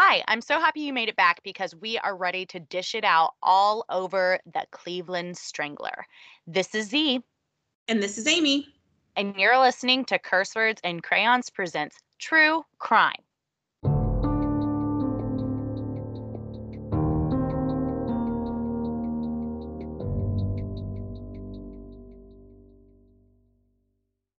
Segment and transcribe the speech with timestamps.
[0.00, 3.02] Hi, I'm so happy you made it back because we are ready to dish it
[3.02, 6.06] out all over the Cleveland Strangler.
[6.46, 7.24] This is Zee.
[7.88, 8.68] And this is Amy.
[9.16, 13.16] And you're listening to Curse Words and Crayons Presents True Crime.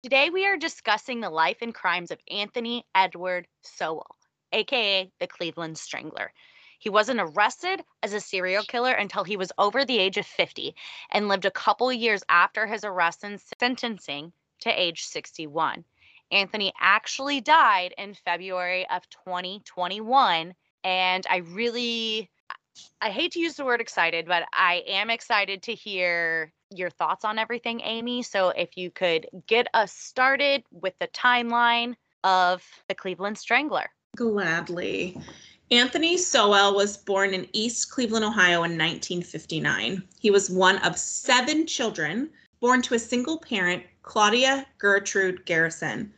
[0.05, 4.18] Today, we are discussing the life and crimes of Anthony Edward Sowell,
[4.53, 6.33] aka the Cleveland Strangler.
[6.79, 10.75] He wasn't arrested as a serial killer until he was over the age of 50
[11.11, 15.85] and lived a couple years after his arrest and sentencing to age 61.
[16.31, 22.31] Anthony actually died in February of 2021, and I really
[23.01, 27.25] I hate to use the word excited, but I am excited to hear your thoughts
[27.25, 28.23] on everything, Amy.
[28.23, 33.91] So if you could get us started with the timeline of the Cleveland Strangler.
[34.17, 35.21] Gladly.
[35.71, 40.03] Anthony Sowell was born in East Cleveland, Ohio in 1959.
[40.19, 46.13] He was one of seven children born to a single parent, Claudia Gertrude Garrison.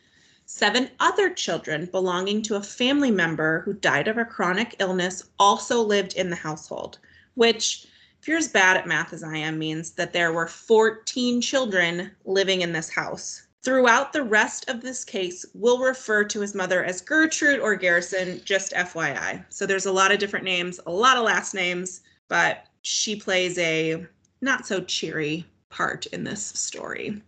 [0.46, 5.82] Seven other children belonging to a family member who died of a chronic illness also
[5.82, 6.98] lived in the household,
[7.34, 7.86] which,
[8.20, 12.12] if you're as bad at math as I am, means that there were 14 children
[12.24, 13.42] living in this house.
[13.62, 18.40] Throughout the rest of this case, we'll refer to his mother as Gertrude or Garrison,
[18.44, 19.44] just FYI.
[19.50, 23.58] So there's a lot of different names, a lot of last names, but she plays
[23.58, 24.06] a
[24.40, 27.20] not so cheery part in this story.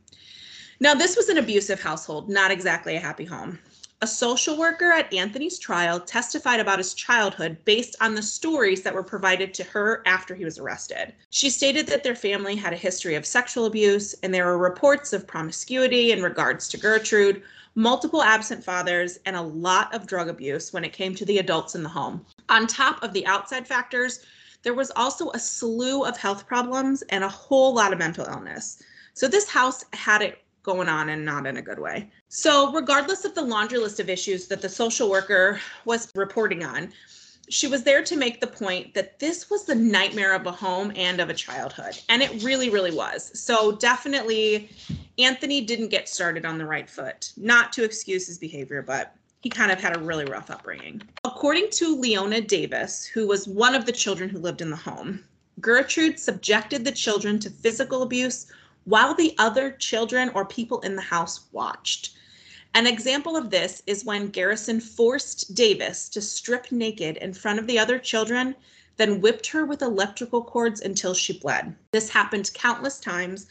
[0.80, 3.58] Now, this was an abusive household, not exactly a happy home.
[4.02, 8.92] A social worker at Anthony's trial testified about his childhood based on the stories that
[8.92, 11.14] were provided to her after he was arrested.
[11.30, 15.12] She stated that their family had a history of sexual abuse and there were reports
[15.12, 17.44] of promiscuity in regards to Gertrude,
[17.76, 21.76] multiple absent fathers, and a lot of drug abuse when it came to the adults
[21.76, 22.26] in the home.
[22.48, 24.26] On top of the outside factors,
[24.64, 28.82] there was also a slew of health problems and a whole lot of mental illness.
[29.14, 32.10] So this house had it going on and not in a good way.
[32.28, 36.92] So, regardless of the laundry list of issues that the social worker was reporting on,
[37.48, 40.92] she was there to make the point that this was the nightmare of a home
[40.94, 41.98] and of a childhood.
[42.08, 43.38] And it really, really was.
[43.38, 44.70] So, definitely,
[45.18, 47.32] Anthony didn't get started on the right foot.
[47.36, 51.02] Not to excuse his behavior, but he kind of had a really rough upbringing.
[51.24, 55.24] According to Leona Davis, who was one of the children who lived in the home,
[55.60, 58.46] Gertrude subjected the children to physical abuse
[58.84, 62.16] while the other children or people in the house watched.
[62.74, 67.66] An example of this is when Garrison forced Davis to strip naked in front of
[67.66, 68.54] the other children,
[68.96, 71.74] then whipped her with electrical cords until she bled.
[71.92, 73.46] This happened countless times,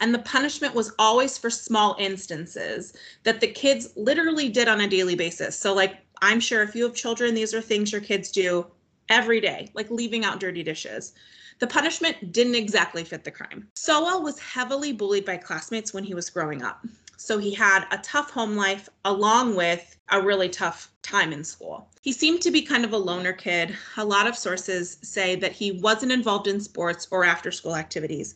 [0.00, 2.92] and the punishment was always for small instances
[3.24, 5.58] that the kids literally did on a daily basis.
[5.58, 8.66] So, like, I'm sure if you have children, these are things your kids do
[9.08, 11.12] every day, like leaving out dirty dishes.
[11.58, 13.68] The punishment didn't exactly fit the crime.
[13.74, 16.84] Sowell was heavily bullied by classmates when he was growing up.
[17.16, 21.88] So he had a tough home life along with a really tough time in school.
[22.02, 23.74] He seemed to be kind of a loner kid.
[23.96, 28.34] A lot of sources say that he wasn't involved in sports or after school activities.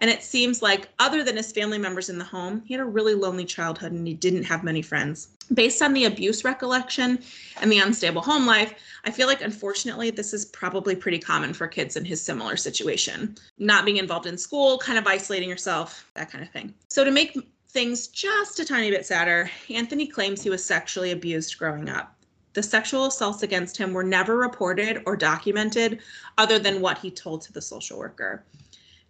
[0.00, 2.84] And it seems like, other than his family members in the home, he had a
[2.84, 5.28] really lonely childhood and he didn't have many friends.
[5.52, 7.18] Based on the abuse recollection
[7.60, 11.66] and the unstable home life, I feel like unfortunately this is probably pretty common for
[11.66, 13.34] kids in his similar situation.
[13.58, 16.74] Not being involved in school, kind of isolating yourself, that kind of thing.
[16.88, 17.36] So, to make
[17.68, 22.14] things just a tiny bit sadder, Anthony claims he was sexually abused growing up.
[22.54, 26.00] The sexual assaults against him were never reported or documented
[26.38, 28.44] other than what he told to the social worker.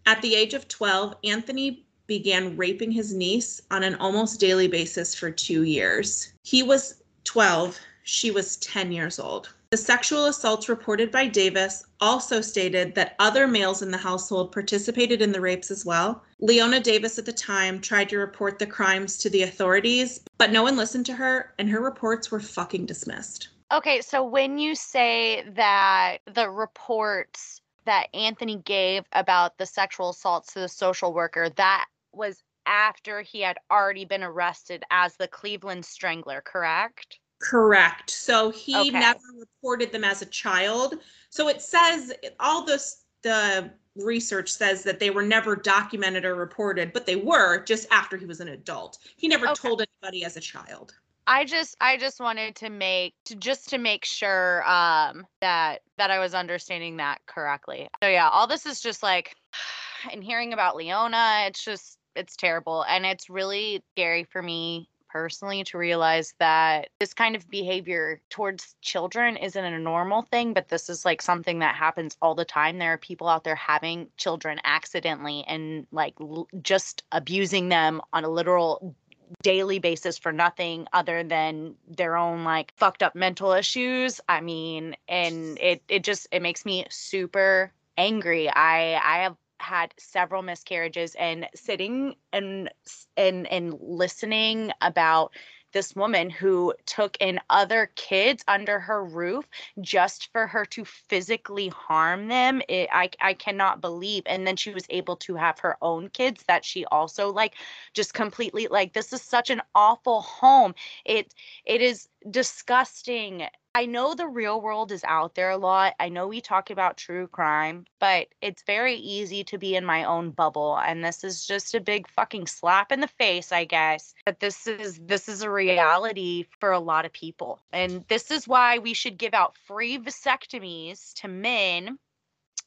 [0.09, 5.15] At the age of 12, Anthony began raping his niece on an almost daily basis
[5.15, 6.33] for two years.
[6.45, 9.55] He was 12, she was 10 years old.
[9.69, 15.21] The sexual assaults reported by Davis also stated that other males in the household participated
[15.21, 16.25] in the rapes as well.
[16.41, 20.63] Leona Davis at the time tried to report the crimes to the authorities, but no
[20.63, 23.51] one listened to her, and her reports were fucking dismissed.
[23.71, 27.58] Okay, so when you say that the reports
[27.89, 33.41] that Anthony gave about the sexual assaults to the social worker, that was after he
[33.41, 37.19] had already been arrested as the Cleveland Strangler, correct?
[37.41, 38.11] Correct.
[38.11, 38.91] So he okay.
[38.91, 40.97] never reported them as a child.
[41.31, 46.93] So it says all this the research says that they were never documented or reported,
[46.93, 48.99] but they were just after he was an adult.
[49.17, 49.55] He never okay.
[49.55, 50.93] told anybody as a child.
[51.29, 56.11] I just I just wanted to make to just to make sure um that that
[56.11, 57.87] I was understanding that correctly.
[58.03, 59.37] So yeah, all this is just like
[60.13, 65.65] and hearing about Leona, it's just it's terrible and it's really scary for me personally
[65.65, 70.89] to realize that this kind of behavior towards children isn't a normal thing, but this
[70.89, 72.79] is like something that happens all the time.
[72.79, 78.25] There are people out there having children accidentally and like l- just abusing them on
[78.25, 78.95] a literal
[79.43, 84.21] daily basis for nothing other than their own like fucked up mental issues.
[84.29, 88.49] I mean, and it it just it makes me super angry.
[88.49, 92.71] I I have had several miscarriages and sitting and
[93.17, 95.33] and and listening about
[95.73, 99.47] this woman who took in other kids under her roof
[99.81, 104.23] just for her to physically harm them it, I, I cannot believe.
[104.27, 107.55] And then she was able to have her own kids that she also like
[107.95, 110.75] just completely like this is such an awful home.
[111.05, 111.35] It
[111.65, 113.47] it is disgusting
[113.79, 115.95] I know the real world is out there a lot.
[116.01, 120.03] I know we talk about true crime, but it's very easy to be in my
[120.03, 124.17] own bubble and this is just a big fucking slap in the face, I guess.
[124.25, 127.61] But this is this is a reality for a lot of people.
[127.73, 132.01] And this is why we should give out free vasectomies to men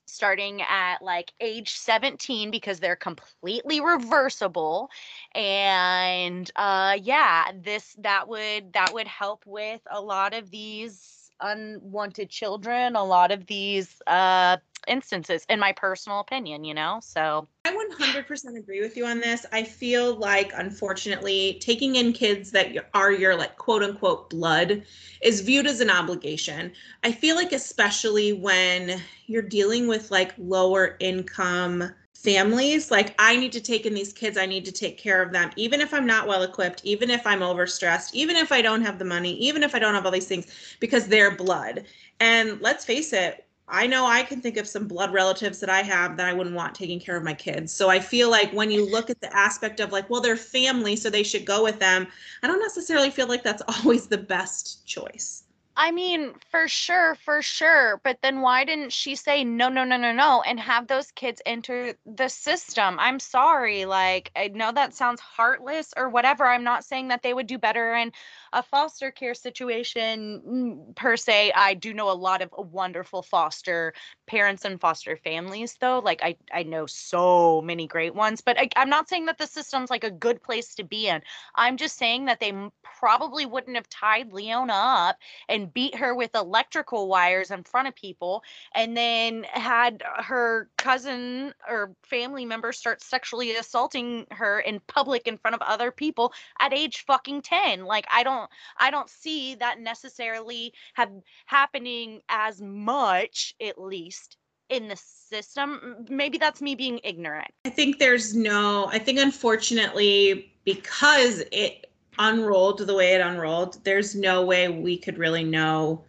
[0.06, 4.90] starting at like age 17 because they're completely reversible.
[5.34, 12.30] And uh yeah this that would that would help with a lot of these unwanted
[12.30, 14.58] children a lot of these uh
[14.88, 19.46] instances in my personal opinion you know so I 100% agree with you on this.
[19.52, 24.84] I feel like, unfortunately, taking in kids that are your, like, quote unquote blood
[25.22, 26.72] is viewed as an obligation.
[27.04, 31.92] I feel like, especially when you're dealing with like lower income
[32.24, 35.32] families, like, I need to take in these kids, I need to take care of
[35.32, 38.82] them, even if I'm not well equipped, even if I'm overstressed, even if I don't
[38.82, 40.48] have the money, even if I don't have all these things,
[40.80, 41.86] because they're blood.
[42.20, 45.82] And let's face it, I know I can think of some blood relatives that I
[45.82, 47.72] have that I wouldn't want taking care of my kids.
[47.72, 50.96] So I feel like when you look at the aspect of like, well, they're family,
[50.98, 52.08] so they should go with them,
[52.44, 55.44] I don't necessarily feel like that's always the best choice.
[55.78, 58.02] I mean, for sure, for sure.
[58.04, 61.42] But then why didn't she say no, no, no, no, no, and have those kids
[61.46, 62.98] enter the system?
[63.00, 63.86] I'm sorry.
[63.86, 66.46] Like, I know that sounds heartless or whatever.
[66.46, 68.12] I'm not saying that they would do better in
[68.54, 71.54] a foster care situation mm, per se.
[71.56, 73.94] I do know a lot of wonderful foster
[74.28, 76.00] parents and foster families, though.
[76.00, 79.48] Like, I, I know so many great ones, but I, I'm not saying that the
[79.48, 81.22] system's like a good place to be in.
[81.56, 82.54] I'm just saying that they
[82.84, 85.18] probably wouldn't have tied Leona up
[85.50, 88.44] and beat her with electrical wires in front of people
[88.76, 95.38] and then had her cousin or family member start sexually assaulting her in public in
[95.38, 98.50] front of other people at age fucking 10 like i don't
[98.80, 101.12] i don't see that necessarily have
[101.46, 104.38] happening as much at least
[104.72, 106.06] in the system.
[106.10, 107.52] Maybe that's me being ignorant.
[107.66, 114.16] I think there's no, I think unfortunately, because it unrolled the way it unrolled, there's
[114.16, 116.04] no way we could really know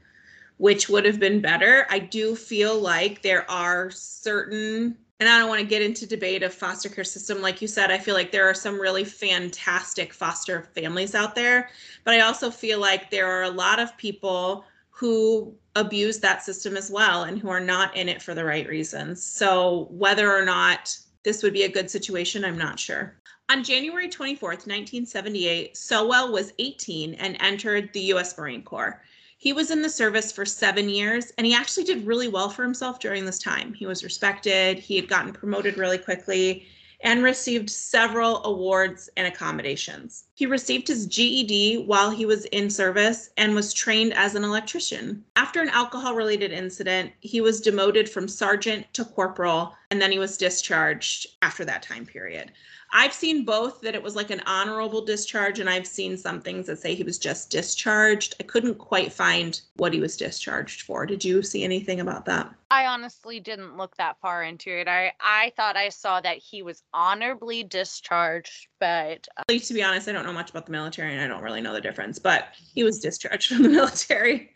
[0.62, 1.86] which would have been better.
[1.90, 6.44] I do feel like there are certain, and I don't want to get into debate
[6.44, 7.42] of foster care system.
[7.42, 11.70] Like you said, I feel like there are some really fantastic foster families out there,
[12.04, 16.76] but I also feel like there are a lot of people who abuse that system
[16.76, 19.20] as well and who are not in it for the right reasons.
[19.20, 23.16] So whether or not this would be a good situation, I'm not sure.
[23.52, 28.38] On January 24, 1978, Sowell was 18 and entered the U.S.
[28.38, 29.02] Marine Corps.
[29.36, 32.62] He was in the service for seven years and he actually did really well for
[32.62, 33.74] himself during this time.
[33.74, 36.66] He was respected, he had gotten promoted really quickly,
[37.02, 40.24] and received several awards and accommodations.
[40.32, 45.24] He received his GED while he was in service and was trained as an electrician.
[45.36, 50.18] After an alcohol related incident, he was demoted from sergeant to corporal and then he
[50.18, 52.52] was discharged after that time period.
[52.94, 56.66] I've seen both that it was like an honorable discharge, and I've seen some things
[56.66, 58.34] that say he was just discharged.
[58.38, 61.06] I couldn't quite find what he was discharged for.
[61.06, 62.52] Did you see anything about that?
[62.70, 64.88] I honestly didn't look that far into it.
[64.88, 70.08] I I thought I saw that he was honorably discharged, but uh, to be honest,
[70.08, 72.48] I don't know much about the military and I don't really know the difference, but
[72.74, 74.50] he was discharged from the military.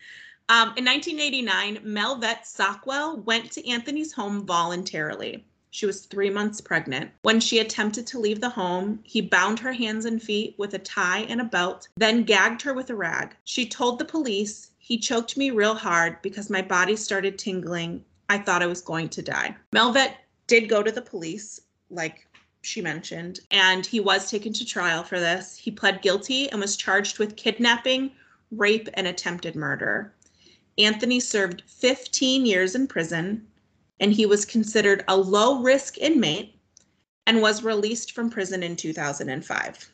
[0.49, 5.45] Um, in 1989, Melvette Sockwell went to Anthony's home voluntarily.
[5.76, 7.11] She was three months pregnant.
[7.21, 10.78] When she attempted to leave the home, he bound her hands and feet with a
[10.78, 13.37] tie and a belt, then gagged her with a rag.
[13.45, 18.02] She told the police, He choked me real hard because my body started tingling.
[18.30, 19.54] I thought I was going to die.
[19.71, 20.16] Melvette
[20.47, 22.26] did go to the police, like
[22.62, 25.59] she mentioned, and he was taken to trial for this.
[25.59, 28.12] He pled guilty and was charged with kidnapping,
[28.50, 30.14] rape, and attempted murder.
[30.78, 33.47] Anthony served 15 years in prison,
[34.00, 36.59] and he was considered a low risk inmate
[37.26, 39.91] and was released from prison in 2005.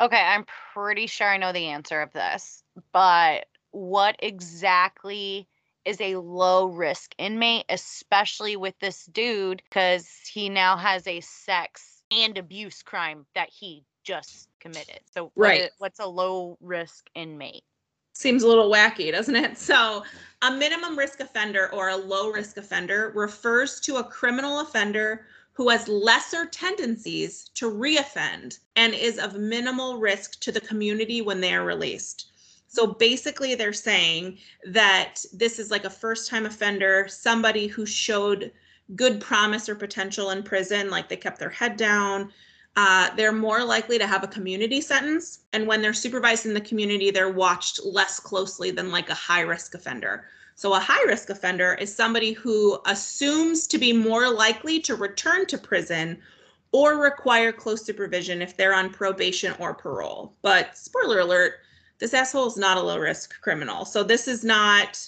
[0.00, 5.48] Okay, I'm pretty sure I know the answer of this, but what exactly
[5.84, 12.02] is a low risk inmate, especially with this dude, because he now has a sex
[12.10, 15.00] and abuse crime that he just committed.
[15.12, 15.70] So, Right.
[15.78, 17.64] what's a low risk inmate?
[18.18, 19.56] Seems a little wacky, doesn't it?
[19.68, 20.02] So,
[20.42, 25.68] a minimum risk offender or a low risk offender refers to a criminal offender who
[25.68, 31.54] has lesser tendencies to reoffend and is of minimal risk to the community when they
[31.54, 32.32] are released.
[32.66, 38.50] So basically, they're saying that this is like a first time offender, somebody who showed
[38.96, 42.32] good promise or potential in prison, like they kept their head down.
[42.80, 45.40] Uh, they're more likely to have a community sentence.
[45.52, 49.40] And when they're supervised in the community, they're watched less closely than like a high
[49.40, 50.26] risk offender.
[50.54, 55.46] So, a high risk offender is somebody who assumes to be more likely to return
[55.46, 56.18] to prison
[56.70, 60.36] or require close supervision if they're on probation or parole.
[60.42, 61.54] But, spoiler alert,
[61.98, 63.86] this asshole is not a low risk criminal.
[63.86, 65.04] So, this is not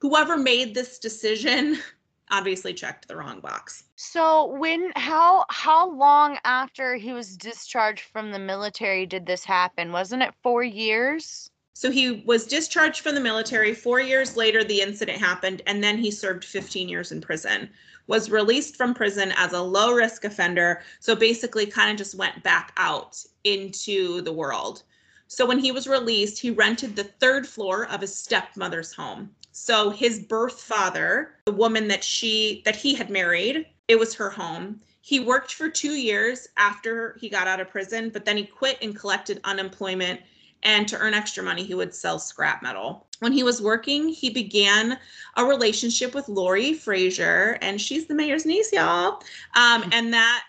[0.00, 1.78] whoever made this decision
[2.30, 3.84] obviously checked the wrong box.
[3.96, 9.92] So when how how long after he was discharged from the military did this happen?
[9.92, 11.50] Wasn't it 4 years?
[11.74, 13.74] So he was discharged from the military.
[13.74, 17.68] Four years later, the incident happened, and then he served 15 years in prison.
[18.06, 20.82] Was released from prison as a low risk offender.
[21.00, 24.84] So basically, kind of just went back out into the world.
[25.28, 29.34] So when he was released, he rented the third floor of his stepmother's home.
[29.58, 34.28] So his birth father, the woman that she that he had married, it was her
[34.28, 34.80] home.
[35.00, 38.76] He worked for two years after he got out of prison, but then he quit
[38.82, 40.20] and collected unemployment
[40.62, 43.06] and to earn extra money, he would sell scrap metal.
[43.20, 44.98] When he was working, he began
[45.36, 49.22] a relationship with Lori Frazier, and she's the mayor's niece, y'all.
[49.54, 50.44] Um, and that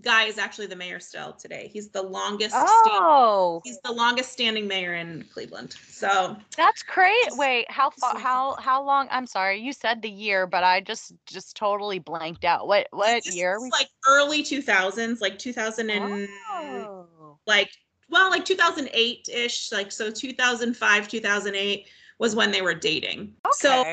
[0.00, 1.70] guy is actually the mayor still today.
[1.72, 2.50] He's the longest.
[2.50, 2.68] stand-
[3.00, 5.74] Oh, he's the longest standing mayor in Cleveland.
[5.88, 7.24] So that's great.
[7.26, 9.08] Just- Wait, how far how how long?
[9.10, 9.60] I'm sorry.
[9.60, 12.66] You said the year, but I just just totally blanked out.
[12.66, 13.58] What what this year?
[13.70, 17.38] like early 2000s, like 2000 and Oh.
[17.46, 17.70] like
[18.10, 21.86] well like 2008 ish like so 2005 2008
[22.18, 23.84] was when they were dating so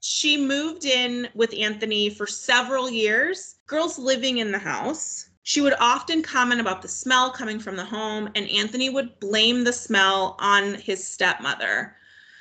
[0.00, 5.72] she moved in with anthony for several years girls living in the house she would
[5.80, 10.36] often comment about the smell coming from the home and anthony would blame the smell
[10.38, 11.96] on his stepmother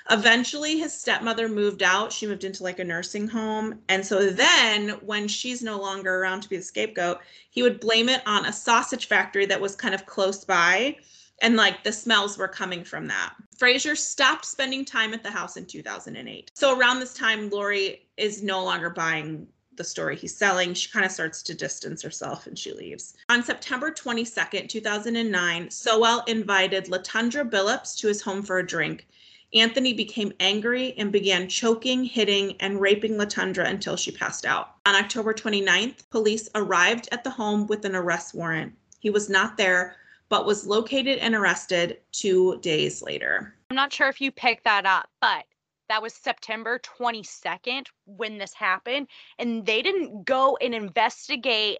[0.09, 4.89] eventually his stepmother moved out she moved into like a nursing home and so then
[5.05, 8.51] when she's no longer around to be the scapegoat he would blame it on a
[8.51, 10.93] sausage factory that was kind of close by
[11.41, 13.35] and like the smells were coming from that.
[13.59, 16.49] Frazier stopped spending time at the house in 2008.
[16.55, 19.47] So around this time Lori is no longer buying
[19.77, 20.74] the story he's selling.
[20.74, 23.15] She kind of starts to distance herself and she leaves.
[23.29, 29.07] On September 22nd, 2009, Sowell invited Latundra Billups to his home for a drink.
[29.53, 34.75] Anthony became angry and began choking, hitting, and raping Latundra until she passed out.
[34.86, 38.74] On October 29th, police arrived at the home with an arrest warrant.
[39.00, 39.96] He was not there,
[40.27, 43.55] but was located and arrested two days later.
[43.69, 45.46] I'm not sure if you picked that up, but
[45.89, 49.08] that was September 22nd when this happened.
[49.39, 51.79] And they didn't go and investigate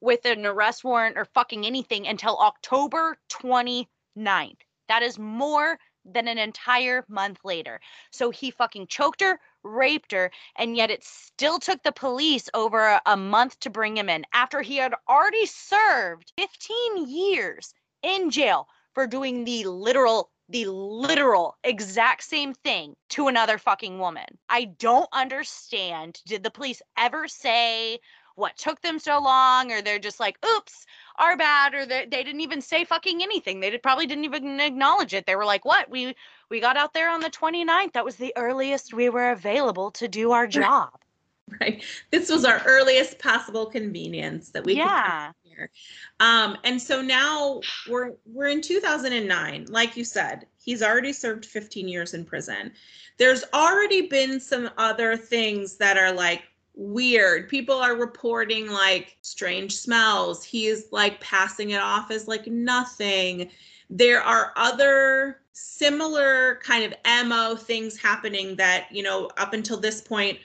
[0.00, 3.86] with an arrest warrant or fucking anything until October 29th.
[4.88, 7.80] That is more than an entire month later.
[8.12, 13.00] So he fucking choked her, raped her, and yet it still took the police over
[13.04, 18.68] a, month to bring him in after he had already served 15 years in jail
[18.94, 24.26] for doing the literal the literal exact same thing to another fucking woman.
[24.48, 26.20] I don't understand.
[26.26, 28.00] Did the police ever say
[28.36, 30.86] what took them so long or they're just like, "Oops,
[31.16, 33.60] our bad," or they, they didn't even say fucking anything.
[33.60, 35.26] They did, probably didn't even acknowledge it.
[35.26, 35.90] They were like, "What?
[35.90, 36.14] We
[36.50, 37.92] we got out there on the 29th.
[37.92, 40.90] That was the earliest we were available to do our job."
[41.60, 41.84] Right.
[42.10, 45.30] This was our earliest possible convenience that we could yeah.
[45.44, 45.70] here.
[46.18, 49.66] Um, and so now we're we're in 2009.
[49.68, 52.72] Like you said, he's already served 15 years in prison.
[53.16, 56.42] There's already been some other things that are like
[56.74, 57.48] weird.
[57.48, 60.44] People are reporting like strange smells.
[60.44, 63.50] He's like passing it off as like nothing.
[63.88, 70.02] There are other similar kind of MO things happening that, you know, up until this
[70.02, 70.38] point,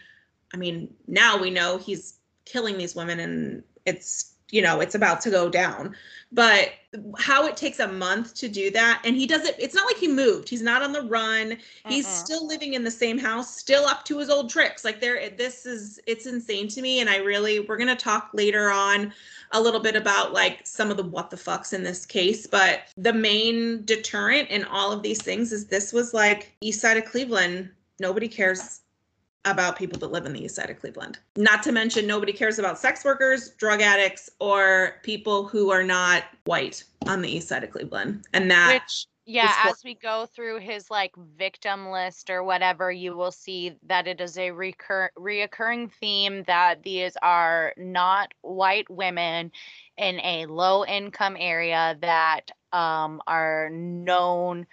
[0.53, 2.15] I mean, now we know he's
[2.45, 5.95] killing these women and it's you know, it's about to go down.
[6.33, 6.73] But
[7.17, 9.97] how it takes a month to do that, and he does it, it's not like
[9.97, 10.47] he moved.
[10.47, 11.57] He's not on the run.
[11.87, 12.23] He's Mm-mm.
[12.25, 14.85] still living in the same house, still up to his old tricks.
[14.85, 16.99] Like there, this is it's insane to me.
[16.99, 19.13] And I really, we're gonna talk later on
[19.51, 22.45] a little bit about like some of the what the fucks in this case.
[22.47, 26.97] But the main deterrent in all of these things is this was like east side
[26.97, 27.69] of Cleveland.
[27.99, 28.81] Nobody cares
[29.45, 31.17] about people that live in the east side of Cleveland.
[31.35, 36.23] Not to mention, nobody cares about sex workers, drug addicts, or people who are not
[36.45, 38.25] white on the east side of Cleveland.
[38.33, 43.15] And that, Which, yeah, as we go through his like victim list or whatever, you
[43.15, 49.51] will see that it is a recur- reoccurring theme that these are not white women
[49.97, 54.65] in a low income area that um, are known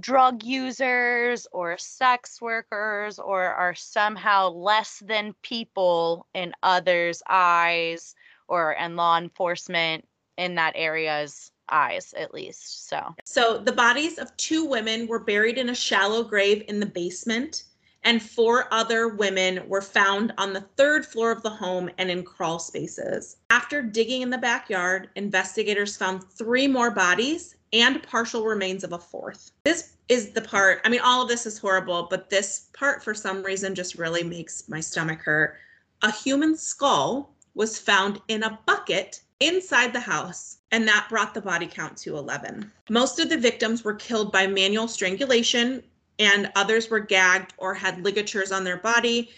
[0.00, 8.14] drug users or sex workers or are somehow less than people in others' eyes
[8.48, 10.06] or in law enforcement
[10.38, 13.14] in that area's eyes at least so.
[13.24, 17.64] So the bodies of two women were buried in a shallow grave in the basement,
[18.04, 22.22] and four other women were found on the third floor of the home and in
[22.22, 23.36] crawl spaces.
[23.50, 28.98] After digging in the backyard, investigators found three more bodies and partial remains of a
[28.98, 29.50] fourth.
[29.64, 33.14] This is the part, I mean, all of this is horrible, but this part, for
[33.14, 35.56] some reason, just really makes my stomach hurt.
[36.02, 41.40] A human skull was found in a bucket inside the house, and that brought the
[41.40, 42.70] body count to 11.
[42.90, 45.82] Most of the victims were killed by manual strangulation,
[46.18, 49.30] and others were gagged or had ligatures on their body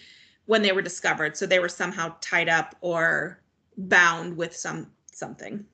[0.47, 1.37] when they were discovered.
[1.37, 3.41] So they were somehow tied up or
[3.77, 5.65] bound with some something.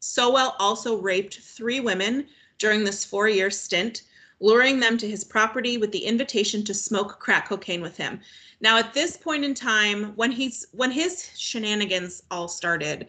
[0.00, 2.26] Sowell also raped three women
[2.58, 4.02] during this four year stint,
[4.40, 8.20] luring them to his property with the invitation to smoke crack cocaine with him.
[8.60, 13.08] Now, at this point in time, when he's when his shenanigans all started,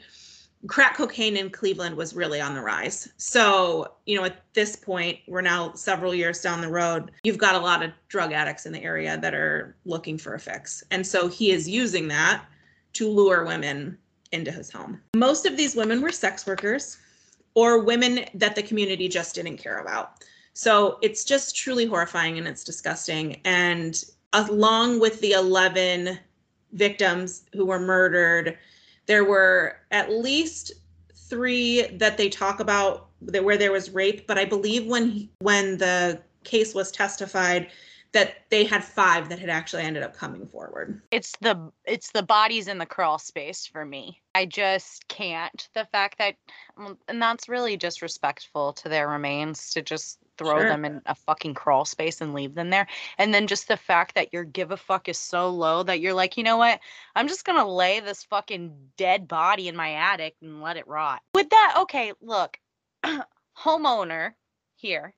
[0.68, 3.10] crack cocaine in Cleveland was really on the rise.
[3.18, 7.12] So, you know, at this point, we're now several years down the road.
[7.24, 10.40] You've got a lot of drug addicts in the area that are looking for a
[10.40, 10.84] fix.
[10.92, 12.46] And so he is using that
[12.94, 13.98] to lure women
[14.32, 15.02] into his home.
[15.16, 16.98] Most of these women were sex workers
[17.56, 20.24] or women that the community just didn't care about.
[20.54, 23.42] So it's just truly horrifying and it's disgusting.
[23.44, 24.02] And
[24.34, 26.20] along with the 11
[26.74, 28.58] victims who were murdered,
[29.06, 30.74] there were at least
[31.16, 35.30] three that they talk about that where there was rape, but I believe when he,
[35.40, 37.70] when the case was testified
[38.14, 41.02] that they had five that had actually ended up coming forward.
[41.12, 45.86] it's the it's the bodies in the crawl space for me i just can't the
[45.92, 46.36] fact that
[47.08, 50.70] and that's really disrespectful to their remains to just throw Sure.
[50.70, 52.88] them in a fucking crawl space and leave them there.
[53.18, 56.14] And then just the fact that your give a fuck is so low that you're
[56.14, 56.80] like you know what?
[57.16, 61.22] I'm just gonna lay this fucking dead body in my attic and let it rot.
[61.36, 62.60] With that okay look
[63.58, 64.34] homeowner
[64.76, 65.14] here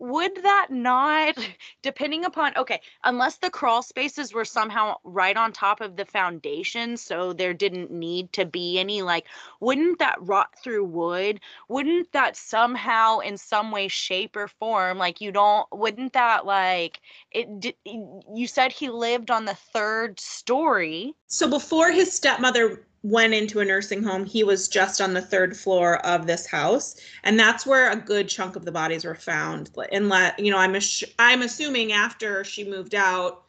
[0.00, 1.36] would that not
[1.82, 6.96] depending upon okay unless the crawl spaces were somehow right on top of the foundation
[6.96, 9.26] so there didn't need to be any like
[9.60, 11.40] wouldn't that rot through wood?
[11.68, 17.00] Wouldn't that somehow in some way shape or form like you don't wouldn't that like
[17.32, 21.14] it you said he lived on the third story.
[21.26, 25.56] So before his stepmother went into a nursing home, he was just on the third
[25.56, 29.70] floor of this house, and that's where a good chunk of the bodies were found.
[29.92, 33.44] And let you know, I'm ass- I'm assuming after she moved out,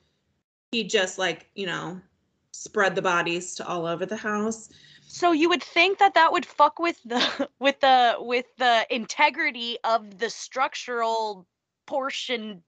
[0.72, 2.00] he just like you know
[2.52, 4.70] spread the bodies to all over the house.
[5.08, 9.78] so you would think that that would fuck with the with the with the integrity
[9.84, 11.48] of the structural
[11.88, 12.62] portion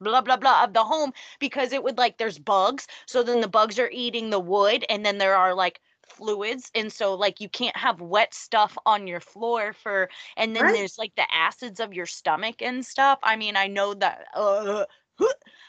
[0.00, 3.48] blah blah blah of the home because it would like there's bugs so then the
[3.48, 7.48] bugs are eating the wood and then there are like fluids and so like you
[7.48, 10.72] can't have wet stuff on your floor for and then Right.
[10.72, 14.84] there's like the acids of your stomach and stuff i mean i know that uh,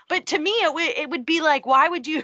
[0.10, 2.24] but to me it would it would be like why would you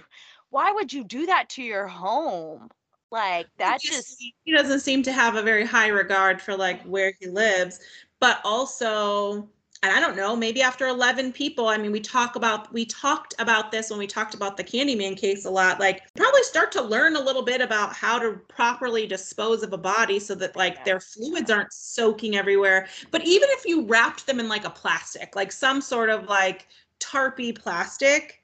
[0.50, 2.69] why would you do that to your home
[3.12, 6.82] like that just Obviously, he doesn't seem to have a very high regard for like
[6.84, 7.80] where he lives,
[8.19, 9.50] but also
[9.82, 13.34] and I don't know, maybe after 11 people, I mean, we talk about, we talked
[13.39, 16.82] about this when we talked about the Candyman case a lot, like probably start to
[16.82, 20.84] learn a little bit about how to properly dispose of a body so that like
[20.84, 22.88] their fluids aren't soaking everywhere.
[23.10, 26.68] But even if you wrapped them in like a plastic, like some sort of like
[27.00, 28.44] tarpy plastic,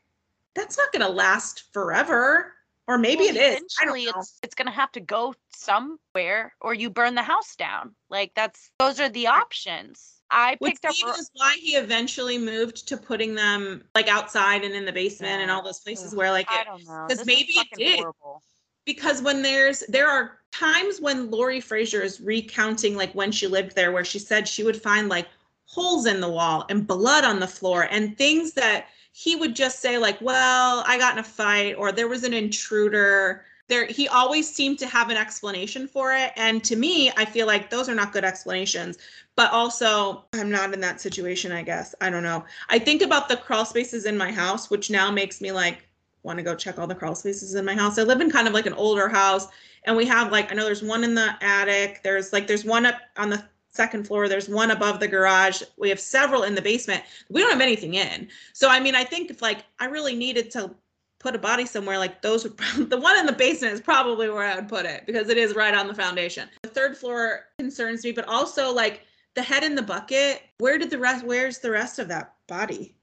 [0.53, 2.53] that's not going to last forever.
[2.87, 3.63] Or maybe Well, it is.
[3.79, 8.31] Eventually it's it's gonna have to go somewhere or you burn the house down like
[8.35, 12.97] that's those are the options i Which picked up is why he eventually moved to
[12.97, 16.63] putting them like outside and in the basement and all those places where like i
[16.63, 17.99] don't know 'cause This is maybe it did.
[17.99, 18.43] horrible.
[18.85, 23.75] because when there's there are times when Lori Frazier is recounting like when she lived
[23.75, 25.27] there, where she said she would find like
[25.65, 29.79] holes in the wall and blood on the floor and things that he would just
[29.81, 34.07] say like, "Well, I got in a fight," or "There was an intruder." There, he
[34.07, 37.89] always seemed to have an explanation for it, and to me, I feel like those
[37.89, 38.97] are not good explanations.
[39.35, 41.51] But also, I'm not in that situation.
[41.51, 42.45] I guess I don't know.
[42.69, 45.87] I think about the crawl spaces in my house, which now makes me like
[46.23, 47.97] want to go check all the crawl spaces in my house.
[47.97, 49.47] I live in kind of like an older house,
[49.85, 52.01] and we have like I know there's one in the attic.
[52.03, 54.27] There's like there's one up on the second floor.
[54.27, 55.61] There's one above the garage.
[55.77, 57.03] We have several in the basement.
[57.29, 58.29] We don't have anything in.
[58.53, 60.71] So I mean, I think if like I really needed to
[61.19, 62.57] put a body somewhere, like those would
[62.89, 65.55] the one in the basement is probably where I would put it because it is
[65.55, 66.49] right on the foundation.
[66.63, 69.01] The third floor concerns me, but also like
[69.35, 70.43] the head in the bucket.
[70.59, 71.25] Where did the rest?
[71.25, 72.95] Where's the rest of that body?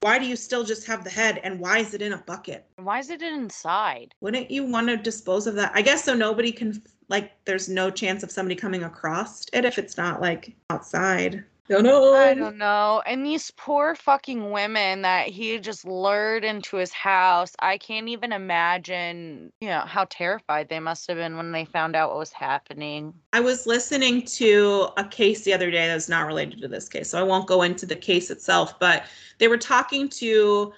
[0.00, 2.64] Why do you still just have the head and why is it in a bucket?
[2.76, 4.14] Why is it inside?
[4.22, 5.72] Wouldn't you want to dispose of that?
[5.74, 9.78] I guess so nobody can like there's no chance of somebody coming across it if
[9.78, 11.44] it's not like outside.
[11.70, 12.14] Don't know.
[12.14, 13.00] I don't know.
[13.06, 17.52] And these poor fucking women that he just lured into his house.
[17.60, 21.94] I can't even imagine, you know, how terrified they must have been when they found
[21.94, 23.14] out what was happening.
[23.32, 27.08] I was listening to a case the other day that's not related to this case,
[27.08, 29.04] so I won't go into the case itself, but
[29.38, 30.72] they were talking to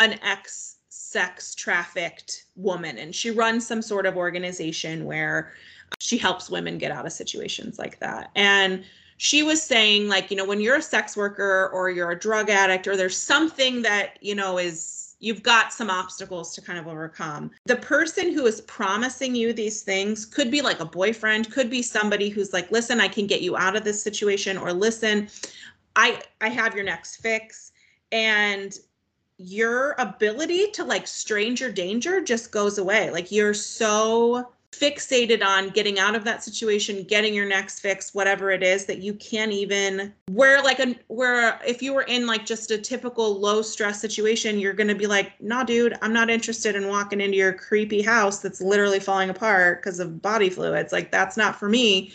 [0.00, 5.52] an ex sex trafficked woman and she runs some sort of organization where
[6.00, 8.30] she helps women get out of situations like that.
[8.34, 8.82] And
[9.22, 12.50] she was saying like, you know, when you're a sex worker or you're a drug
[12.50, 16.88] addict or there's something that, you know, is you've got some obstacles to kind of
[16.88, 17.52] overcome.
[17.66, 21.82] The person who is promising you these things could be like a boyfriend, could be
[21.82, 25.28] somebody who's like, "Listen, I can get you out of this situation," or "Listen,
[25.94, 27.70] I I have your next fix."
[28.10, 28.76] And
[29.38, 33.10] your ability to like stranger danger just goes away.
[33.10, 38.50] Like you're so fixated on getting out of that situation, getting your next fix, whatever
[38.50, 42.46] it is that you can't even where like a where if you were in like
[42.46, 46.74] just a typical low stress situation, you're gonna be like, nah, dude, I'm not interested
[46.74, 50.92] in walking into your creepy house that's literally falling apart because of body fluids.
[50.92, 52.12] Like that's not for me.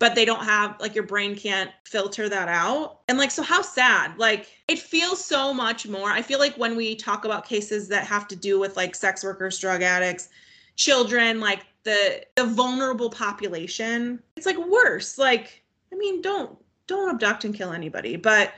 [0.00, 3.00] But they don't have like your brain can't filter that out.
[3.08, 4.18] And like, so how sad?
[4.18, 6.10] Like, it feels so much more.
[6.10, 9.22] I feel like when we talk about cases that have to do with like sex
[9.22, 10.28] workers, drug addicts,
[10.76, 17.44] children, like the the vulnerable population it's like worse like i mean don't don't abduct
[17.44, 18.52] and kill anybody but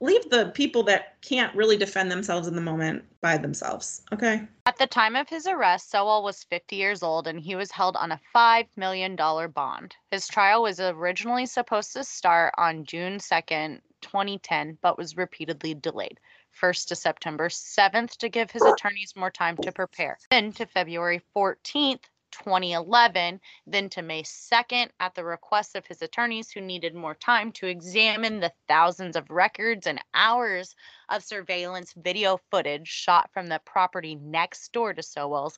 [0.00, 4.76] leave the people that can't really defend themselves in the moment by themselves okay At
[4.76, 8.12] the time of his arrest, Sowell was 50 years old and he was held on
[8.12, 9.96] a $5 million bond.
[10.10, 16.20] His trial was originally supposed to start on June 2nd, 2010, but was repeatedly delayed.
[16.50, 21.22] First to September 7th to give his attorneys more time to prepare, then to February
[21.34, 27.14] 14th 2011, then to May 2nd at the request of his attorneys who needed more
[27.14, 30.74] time to examine the thousands of records and hours
[31.08, 35.56] of surveillance video footage shot from the property next door to Sowell's.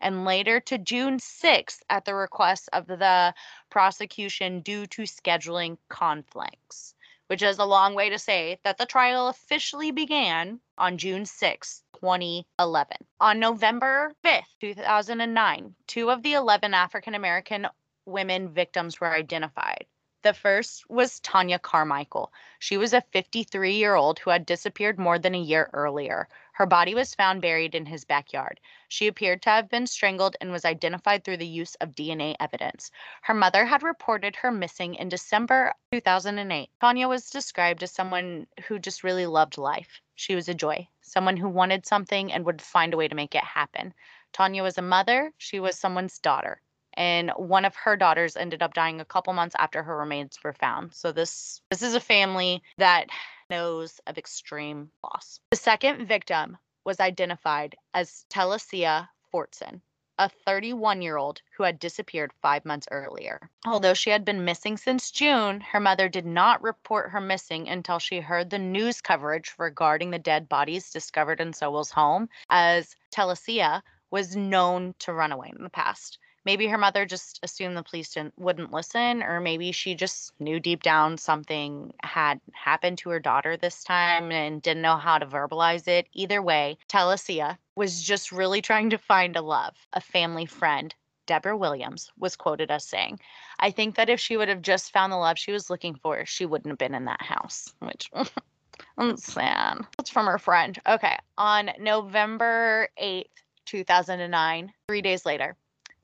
[0.00, 3.34] And later to June 6th at the request of the
[3.70, 6.94] prosecution due to scheduling conflicts
[7.28, 11.82] which is a long way to say that the trial officially began on June 6,
[12.00, 12.96] 2011.
[13.20, 17.66] On November 5th, 2009, two of the 11 African American
[18.04, 19.86] women victims were identified.
[20.22, 22.32] The first was Tanya Carmichael.
[22.58, 26.28] She was a 53 year old who had disappeared more than a year earlier.
[26.56, 28.60] Her body was found buried in his backyard.
[28.88, 32.90] She appeared to have been strangled and was identified through the use of DNA evidence.
[33.20, 36.70] Her mother had reported her missing in December 2008.
[36.80, 40.00] Tanya was described as someone who just really loved life.
[40.14, 43.34] She was a joy, someone who wanted something and would find a way to make
[43.34, 43.92] it happen.
[44.32, 46.62] Tanya was a mother, she was someone's daughter
[46.94, 50.54] and one of her daughters ended up dying a couple months after her remains were
[50.54, 50.94] found.
[50.94, 53.08] So this this is a family that
[53.50, 55.40] knows of extreme loss.
[55.50, 59.80] The second victim was identified as Telesia Fortson,
[60.18, 63.50] a 31 year old who had disappeared five months earlier.
[63.66, 67.98] Although she had been missing since June, her mother did not report her missing until
[67.98, 73.82] she heard the news coverage regarding the dead bodies discovered in Sowell's home, as Telesia
[74.10, 78.14] was known to run away in the past maybe her mother just assumed the police
[78.14, 83.20] didn't, wouldn't listen or maybe she just knew deep down something had happened to her
[83.20, 88.32] daughter this time and didn't know how to verbalize it either way telesia was just
[88.32, 90.94] really trying to find a love a family friend
[91.26, 93.18] Deborah Williams was quoted as saying,
[93.58, 96.24] I think that if she would have just found the love she was looking for,
[96.24, 98.08] she wouldn't have been in that house, which
[98.98, 99.78] I'm sad.
[99.98, 100.80] That's from her friend.
[100.86, 101.18] Okay.
[101.36, 103.26] On November 8th,
[103.64, 105.56] 2009, three days later,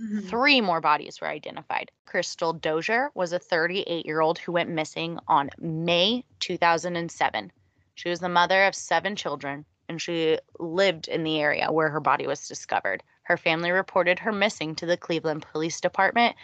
[0.03, 0.29] Mhm.
[0.29, 1.91] Three more bodies were identified.
[2.07, 7.53] Crystal Dozier was a 38 year old who went missing on May 2007.
[7.95, 12.01] She was the mother of seven children and she lived in the area where her
[12.01, 13.03] body was discovered.
[13.23, 16.35] Her family reported her missing to the Cleveland Police Department.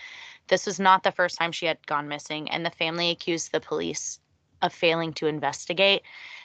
[0.46, 3.60] This was not the first time she had gone missing, and the family accused the
[3.60, 4.20] police
[4.62, 6.02] of failing to investigate.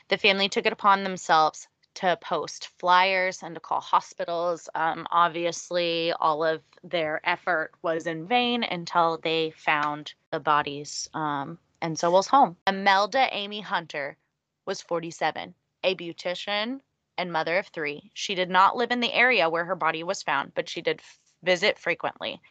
[0.08, 4.70] The family took it upon themselves to post flyers and to call hospitals.
[4.76, 11.58] Um, obviously, all of their effort was in vain until they found the bodies um,
[11.82, 12.58] in Sowell's home.
[12.68, 14.18] Amelda Amy Hunter
[14.66, 15.54] was 47,
[15.84, 16.80] a beautician
[17.18, 18.12] and mother of three.
[18.14, 21.00] She did not live in the area where her body was found, but she did
[21.00, 22.42] f- visit frequently.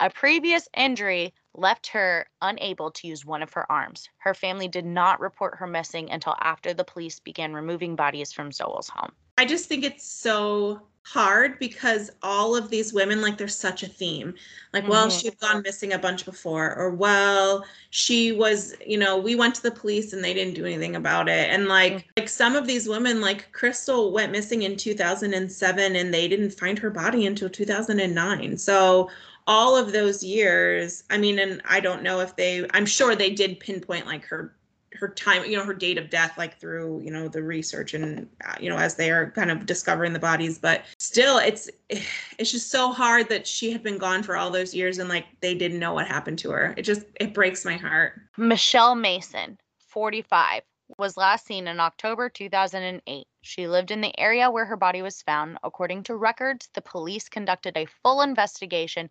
[0.00, 4.08] A previous injury left her unable to use one of her arms.
[4.18, 8.52] Her family did not report her missing until after the police began removing bodies from
[8.52, 9.12] Sowell's home.
[9.38, 13.88] I just think it's so hard because all of these women, like, there's such a
[13.88, 14.34] theme.
[14.74, 15.20] Like, well, Mhm.
[15.20, 19.62] she'd gone missing a bunch before, or well, she was, you know, we went to
[19.62, 21.48] the police and they didn't do anything about it.
[21.50, 22.04] And like, Mm.
[22.18, 26.78] like some of these women, like Crystal went missing in 2007 and they didn't find
[26.78, 28.58] her body until 2009.
[28.58, 29.10] So
[29.46, 33.30] all of those years, I mean, and I don't know if they, I'm sure they
[33.30, 34.56] did pinpoint like her
[34.94, 38.28] her time you know her date of death like through you know the research and
[38.44, 41.70] uh, you know as they are kind of discovering the bodies but still it's
[42.38, 45.26] it's just so hard that she had been gone for all those years and like
[45.40, 46.74] they didn't know what happened to her.
[46.76, 48.20] It just it breaks my heart.
[48.36, 50.62] Michelle Mason, 45,
[50.98, 53.26] was last seen in October 2008.
[53.42, 55.58] She lived in the area where her body was found.
[55.62, 59.10] According to records, the police conducted a full investigation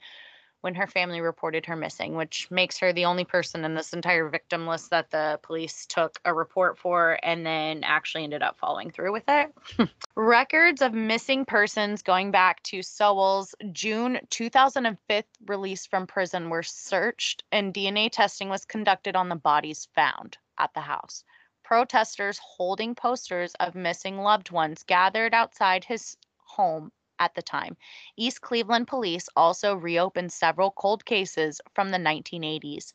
[0.61, 4.27] when her family reported her missing, which makes her the only person in this entire
[4.27, 8.91] victim list that the police took a report for and then actually ended up following
[8.91, 9.53] through with it.
[10.15, 17.43] Records of missing persons going back to Sowell's June 2005 release from prison were searched
[17.51, 21.23] and DNA testing was conducted on the bodies found at the house.
[21.69, 27.77] Protesters holding posters of missing loved ones gathered outside his home at the time.
[28.17, 32.93] East Cleveland police also reopened several cold cases from the 1980s.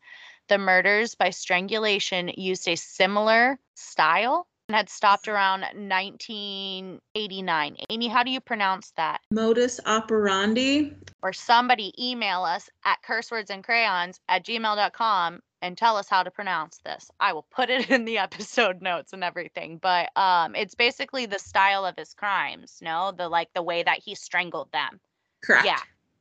[0.49, 7.77] The murders by strangulation used a similar style and had stopped around 1989.
[7.91, 9.21] Amy, how do you pronounce that?
[9.31, 16.31] modus operandi Or somebody email us at cursewordsandcrayons at gmail.com and tell us how to
[16.31, 17.11] pronounce this.
[17.19, 19.79] I will put it in the episode notes and everything.
[19.79, 23.13] But um, it's basically the style of his crimes, no?
[23.17, 25.01] The like the way that he strangled them.
[25.43, 25.79] correct Yeah.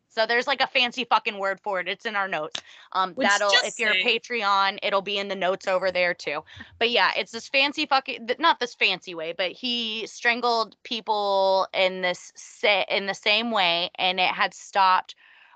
[0.07, 1.87] So there's like a fancy fucking word for it.
[1.87, 2.61] It's in our notes.
[2.93, 6.43] Um, Which that'll if you're a Patreon, it'll be in the notes over there too.
[6.77, 12.01] But yeah, it's this fancy fucking not this fancy way, but he strangled people in
[12.01, 15.15] this sa- in the same way, and it had stopped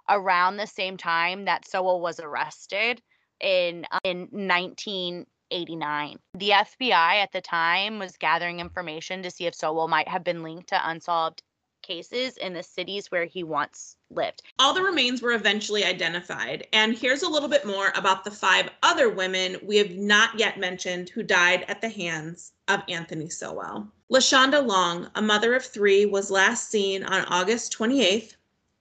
[0.09, 3.01] around the same time that Sowell was arrested
[3.41, 6.17] in uh, in 1989.
[6.33, 10.43] The FBI at the time was gathering information to see if Sowell might have been
[10.43, 11.41] linked to unsolved
[11.81, 14.41] cases in the cities where he once lived.
[14.59, 18.69] all the remains were eventually identified and here's a little bit more about the five
[18.83, 23.87] other women we have not yet mentioned who died at the hands of anthony sowell
[24.11, 28.35] leshanda long a mother of three was last seen on august 28th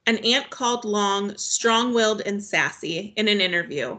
[0.07, 3.97] an aunt called long strong-willed and sassy in an interview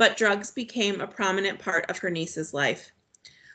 [0.00, 2.90] but drugs became a prominent part of her niece's life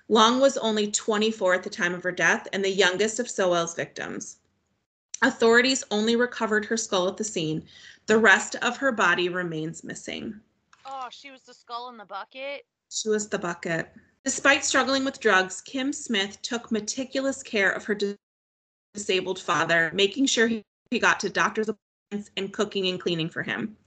[0.08, 3.76] long was only 24 at the time of her death and the youngest of sowell's
[3.76, 4.38] victims
[5.22, 7.66] Authorities only recovered her skull at the scene.
[8.06, 10.40] The rest of her body remains missing.
[10.86, 12.66] Oh, she was the skull in the bucket.
[12.92, 13.92] She was the bucket.
[14.24, 17.98] Despite struggling with drugs, Kim Smith took meticulous care of her
[18.94, 23.42] disabled father, making sure he, he got to doctor's appointments and cooking and cleaning for
[23.42, 23.78] him.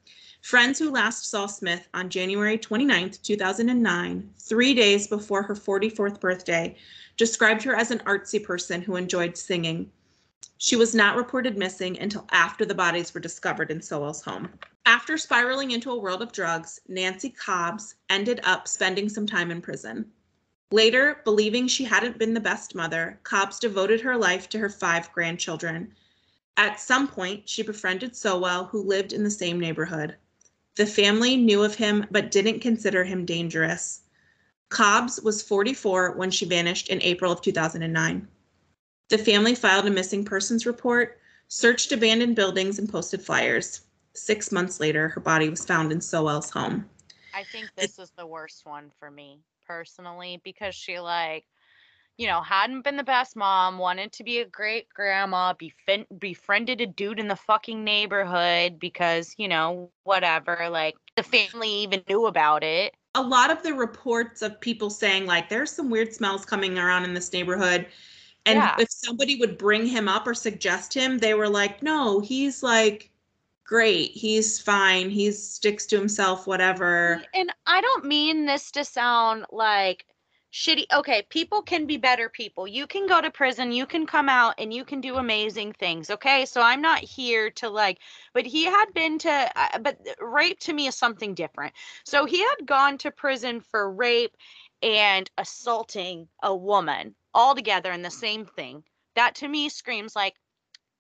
[0.41, 6.75] Friends who last saw Smith on January 29, 2009, three days before her 44th birthday,
[7.19, 9.91] described her as an artsy person who enjoyed singing.
[10.57, 14.49] She was not reported missing until after the bodies were discovered in Sowell's home.
[14.87, 19.61] After spiraling into a world of drugs, Nancy Cobbs ended up spending some time in
[19.61, 20.11] prison.
[20.71, 25.13] Later, believing she hadn't been the best mother, Cobbs devoted her life to her five
[25.13, 25.95] grandchildren.
[26.57, 30.17] At some point, she befriended Sowell, who lived in the same neighborhood.
[30.79, 34.03] The family knew of him but didn't consider him dangerous.
[34.69, 38.29] Cobbs was 44 when she vanished in April of 2009.
[39.09, 43.81] The family filed a missing persons report, searched abandoned buildings, and posted flyers.
[44.15, 46.89] Six months later, her body was found in Sowell's home.
[47.35, 51.45] I think this is the worst one for me personally because she like
[52.19, 56.81] you know, hadn't been the best mom, wanted to be a great grandma, befriend, befriended
[56.81, 62.27] a dude in the fucking neighborhood because, you know, whatever, like the family even knew
[62.27, 62.95] about it.
[63.15, 67.05] A lot of the reports of people saying, like, there's some weird smells coming around
[67.05, 67.87] in this neighborhood.
[68.45, 68.77] And Yeah.
[68.79, 73.11] if somebody would bring him up or suggest him, they were like, no, he's like
[73.65, 74.11] great.
[74.11, 75.09] He's fine.
[75.09, 77.23] He sticks to himself, whatever.
[77.33, 80.05] And I don't mean this to sound like
[80.53, 80.85] shitty.
[80.93, 82.67] Okay, people can be better people.
[82.67, 86.11] You can go to prison, you can come out and you can do amazing things.
[86.11, 87.99] Okay, so I'm not here to like,
[88.33, 91.75] but he had been to, uh, but rape to me is something different.
[92.05, 94.37] So he had gone to prison for rape
[94.83, 98.85] and assaulting a woman all together in the same thing.
[99.17, 100.35] That to me screams like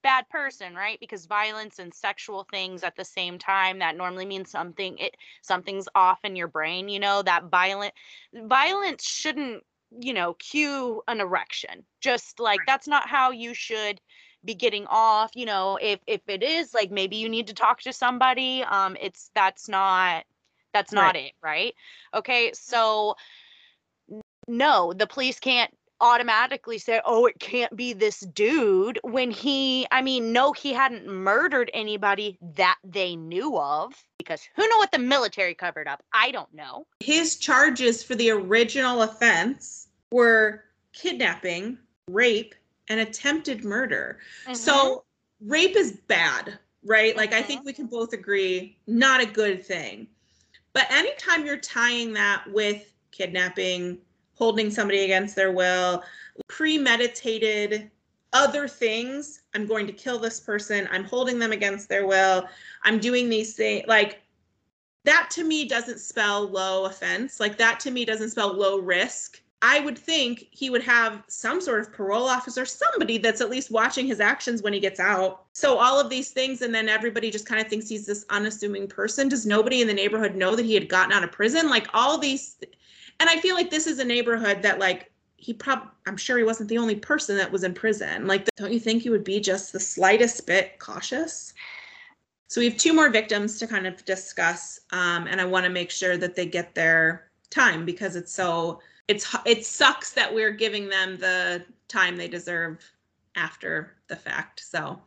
[0.03, 0.99] bad person, right?
[1.01, 5.89] Because violence and sexual things at the same time that normally means something it something's
[5.95, 7.95] off in your brain, you know, that violent
[8.35, 9.65] violence shouldn't,
[10.01, 11.85] you know, cue an erection.
[12.01, 14.01] Just like that's not how you should
[14.45, 17.81] be getting off, you know, if if it is like maybe you need to talk
[17.83, 20.25] to somebody, um it's that's not
[20.73, 21.75] that's not it, right?
[22.15, 22.53] Okay?
[22.55, 23.17] So
[24.49, 30.03] no, the police can't automatically say, oh, it can't be this dude when he, I
[30.03, 34.99] mean, no, he hadn't murdered anybody that they knew of because who know what the
[34.99, 36.03] military covered up?
[36.13, 36.87] I don't know.
[37.01, 42.55] His charges for the original offense were kidnapping, rape,
[42.89, 44.19] and attempted murder.
[44.45, 44.55] Mm-hmm.
[44.55, 45.05] So
[45.41, 47.17] rape is bad, right?
[47.17, 50.09] Like I think we can both agree, not a good thing.
[50.73, 53.99] But anytime you're tying that with kidnapping,
[54.39, 56.03] holding somebody against their will,
[56.47, 57.91] premeditated
[58.33, 62.49] other things, I'm going to kill this person, I'm holding them against their will,
[62.85, 64.23] I'm doing these things like
[65.05, 67.41] that to me doesn't spell low offense.
[67.41, 69.43] Like that to me doesn't spell low risk.
[69.61, 73.73] I would think he would have some sort of parole officer, somebody that's at least
[73.73, 75.47] watching his actions when he gets out.
[75.53, 78.87] So all of these things, and then everybody just kind of thinks he's this unassuming
[78.87, 79.29] person.
[79.29, 81.69] Does nobody in the neighborhood know that he had gotten out of prison?
[81.69, 82.57] Like all these,
[83.21, 86.45] and I feel like this is a neighborhood that like he prob I'm sure he
[86.45, 88.27] wasn't the only person that was in prison.
[88.27, 91.55] Like don't you think he would be just the slightest bit cautious?
[92.49, 95.71] So we have two more victims to kind of discuss, um, and I want to
[95.71, 100.53] make sure that they get their time because it's so it's it sucks that we're
[100.53, 102.83] giving them the time they deserve
[103.37, 104.61] after the fact.
[104.61, 105.01] So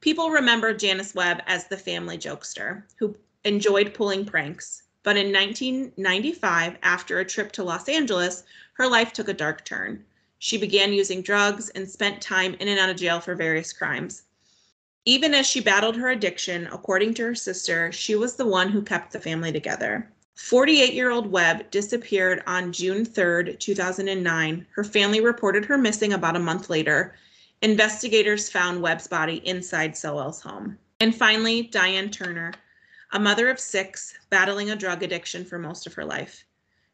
[0.00, 4.83] people remember Janice Webb as the family jokester who enjoyed pulling pranks.
[5.04, 10.02] But in 1995, after a trip to Los Angeles, her life took a dark turn.
[10.38, 14.22] She began using drugs and spent time in and out of jail for various crimes.
[15.04, 18.80] Even as she battled her addiction, according to her sister, she was the one who
[18.80, 20.10] kept the family together.
[20.36, 24.66] 48 year old Webb disappeared on June 3rd, 2009.
[24.70, 27.14] Her family reported her missing about a month later.
[27.60, 30.78] Investigators found Webb's body inside Sowell's home.
[30.98, 32.54] And finally, Diane Turner,
[33.12, 36.44] a mother of six, battling a drug addiction for most of her life.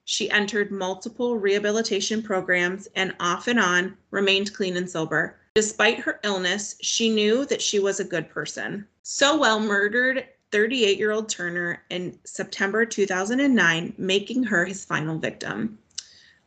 [0.04, 5.36] She entered multiple rehabilitation programs and off and on remained clean and sober.
[5.54, 8.86] Despite her illness, she knew that she was a good person.
[9.02, 15.78] Sowell murdered 38 year old Turner in September 2009, making her his final victim.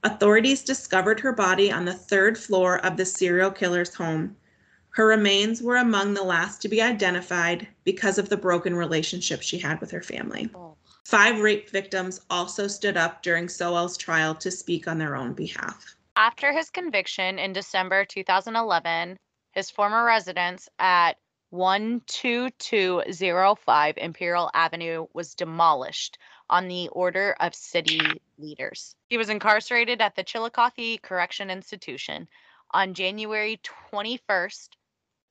[0.03, 4.35] Authorities discovered her body on the third floor of the serial killer's home.
[4.93, 9.57] Her remains were among the last to be identified because of the broken relationship she
[9.57, 10.51] had with her family.
[11.03, 15.95] Five rape victims also stood up during Sowell's trial to speak on their own behalf.
[16.15, 19.17] After his conviction in December 2011,
[19.53, 21.13] his former residence at
[21.49, 26.19] 12205 Imperial Avenue was demolished
[26.51, 27.99] on the order of city
[28.37, 28.95] leaders.
[29.09, 32.27] He was incarcerated at the Chillicothe Correction Institution.
[32.75, 33.59] On January
[33.91, 34.69] 21st,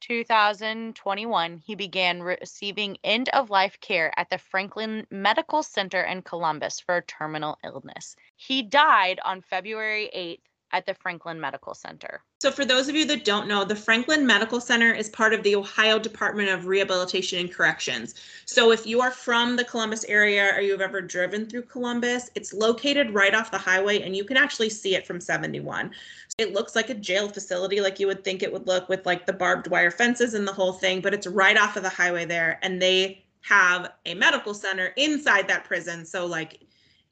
[0.03, 6.81] 2021, he began receiving end of life care at the Franklin Medical Center in Columbus
[6.81, 8.17] for a terminal illness.
[8.35, 12.23] He died on February 8th at the Franklin Medical Center.
[12.41, 15.43] So, for those of you that don't know, the Franklin Medical Center is part of
[15.43, 18.15] the Ohio Department of Rehabilitation and Corrections.
[18.47, 22.53] So, if you are from the Columbus area or you've ever driven through Columbus, it's
[22.53, 25.93] located right off the highway and you can actually see it from 71.
[26.39, 29.27] It looks like a jail facility, like you would think it would look with like
[29.27, 32.25] the barbed wire fences and the whole thing, but it's right off of the highway
[32.25, 32.59] there.
[32.63, 36.07] And they have a medical center inside that prison.
[36.07, 36.61] So, like,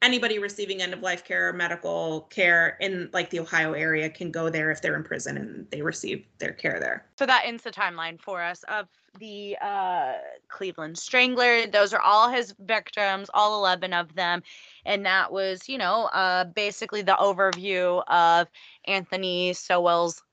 [0.01, 4.31] anybody receiving end of life care or medical care in like the Ohio area can
[4.31, 7.05] go there if they're in prison and they receive their care there.
[7.17, 8.87] So that ends the timeline for us of
[9.19, 10.13] the uh,
[10.47, 11.67] Cleveland Strangler.
[11.67, 14.41] Those are all his victims, all 11 of them.
[14.85, 18.47] And that was, you know, uh, basically the overview of
[18.85, 20.23] Anthony Sowell's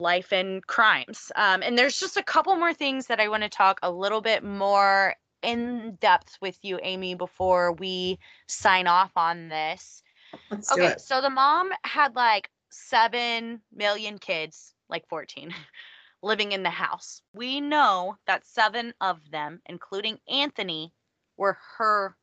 [0.00, 1.32] life and crimes.
[1.34, 4.20] Um, and there's just a couple more things that I want to talk a little
[4.20, 10.02] bit more in depth with you, Amy, before we sign off on this.
[10.50, 15.54] Let's Okay, so the mom had like 7 million kids, like 14,
[16.22, 17.22] living in the house.
[17.32, 20.92] We know that seven of them, including Anthony,
[21.36, 22.16] were her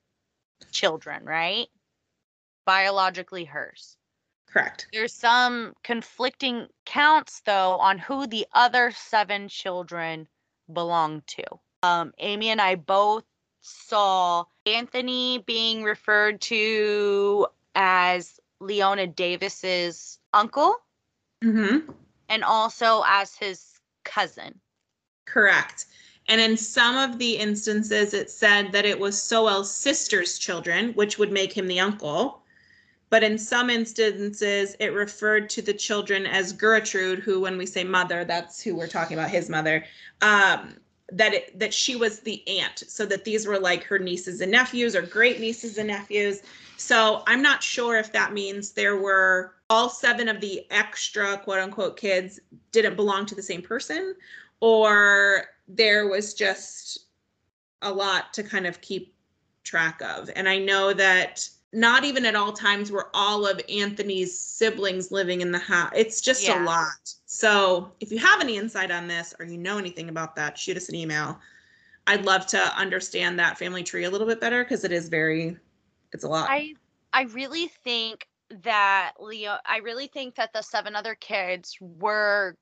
[0.72, 1.68] children, right?
[2.66, 3.98] Biologically hers.
[4.48, 4.88] Correct.
[4.94, 10.28] There's some conflicting counts, though, on who the other seven children
[10.72, 11.44] belong to.
[11.86, 13.24] Um, Amy and I both
[13.62, 20.76] saw Anthony being referred to as Leona Davis's uncle
[21.44, 21.92] Mm-hmm.
[22.30, 24.60] and also as his cousin.
[25.26, 25.86] Correct.
[26.28, 31.20] And in some of the instances, it said that it was Sowell's sister's children, which
[31.20, 32.42] would make him the uncle.
[33.12, 37.84] But in some instances, it referred to the children as Gertrude, who, when we say
[37.84, 39.86] mother, that's who we're talking about, his mother.
[40.22, 40.78] Um,
[41.12, 44.52] that it, that she was the aunt, so that these were like her nieces and
[44.52, 46.42] nephews or great nieces and nephews.
[46.78, 51.60] So I'm not sure if that means there were all seven of the extra quote
[51.60, 52.40] unquote kids
[52.72, 54.16] didn't belong to the same person,
[54.60, 57.06] or there was just
[57.82, 59.14] a lot to kind of keep
[59.64, 60.30] track of.
[60.36, 65.42] And I know that not even at all times were all of Anthony's siblings living
[65.42, 65.92] in the house.
[65.94, 66.64] It's just Yeah.
[66.64, 67.14] a lot.
[67.26, 70.78] So if you have any insight on this or you know anything about that, shoot
[70.78, 71.38] us an email.
[72.08, 75.58] I'd love to understand that family tree a little bit better because it is very,
[76.14, 76.50] it's a lot.
[76.50, 76.76] I
[77.12, 78.26] I really think
[78.64, 82.56] that Leo I really think that the seven other kids were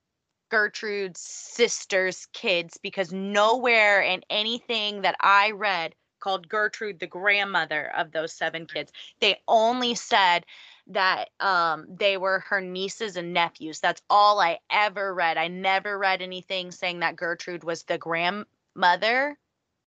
[0.49, 5.93] Gertrude's sister's kids because nowhere in anything that I read
[6.23, 8.93] called Gertrude the grandmother of those seven kids.
[9.19, 10.45] They only said
[10.87, 13.81] that um they were her nieces and nephews.
[13.81, 15.37] That's all I ever read.
[15.37, 19.37] I never read anything saying that Gertrude was the grandmother,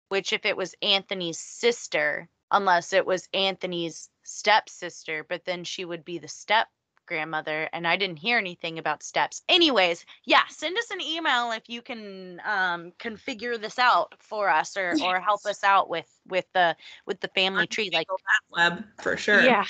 [0.10, 6.04] which if it was Anthony's sister, unless it was Anthony's stepsister, but then she would
[6.04, 6.68] be the step
[7.08, 9.42] grandmother and I didn't hear anything about steps.
[9.50, 14.50] Anyways, yeah, send us an email if you can um can figure this out for
[14.50, 18.08] us or or help us out with with the with the family tree like
[18.52, 19.42] web for sure.
[19.42, 19.66] yeah.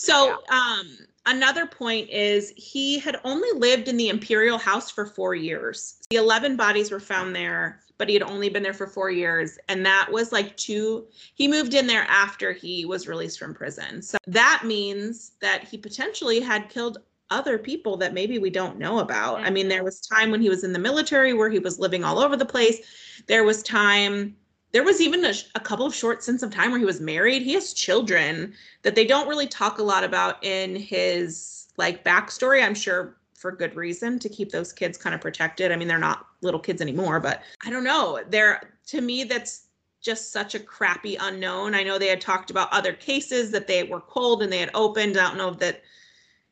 [0.00, 0.96] So, um,
[1.26, 5.96] another point is he had only lived in the imperial house for four years.
[6.08, 9.58] The 11 bodies were found there, but he had only been there for four years.
[9.68, 14.00] And that was like two, he moved in there after he was released from prison.
[14.00, 16.98] So that means that he potentially had killed
[17.28, 19.40] other people that maybe we don't know about.
[19.40, 22.04] I mean, there was time when he was in the military where he was living
[22.04, 22.78] all over the place.
[23.26, 24.34] There was time
[24.72, 27.42] there was even a, a couple of short stints of time where he was married.
[27.42, 32.64] He has children that they don't really talk a lot about in his like backstory.
[32.64, 35.72] I'm sure for good reason to keep those kids kind of protected.
[35.72, 38.22] I mean, they're not little kids anymore, but I don't know.
[38.28, 39.66] They're to me that's
[40.00, 41.74] just such a crappy unknown.
[41.74, 44.70] I know they had talked about other cases that they were cold and they had
[44.74, 45.16] opened.
[45.16, 45.82] I don't know that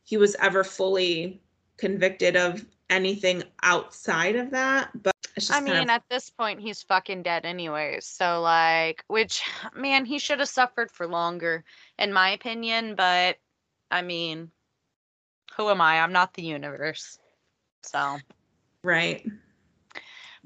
[0.04, 1.40] he was ever fully
[1.76, 5.14] convicted of anything outside of that, but
[5.51, 8.07] I kind of- mean, at this point, he's fucking dead anyways.
[8.07, 9.43] So, like, which,
[9.74, 11.64] man, he should have suffered for longer,
[11.99, 12.95] in my opinion.
[12.95, 13.39] But,
[13.91, 14.51] I mean,
[15.57, 16.01] who am I?
[16.01, 17.18] I'm not the universe.
[17.82, 18.18] So,
[18.82, 19.24] right.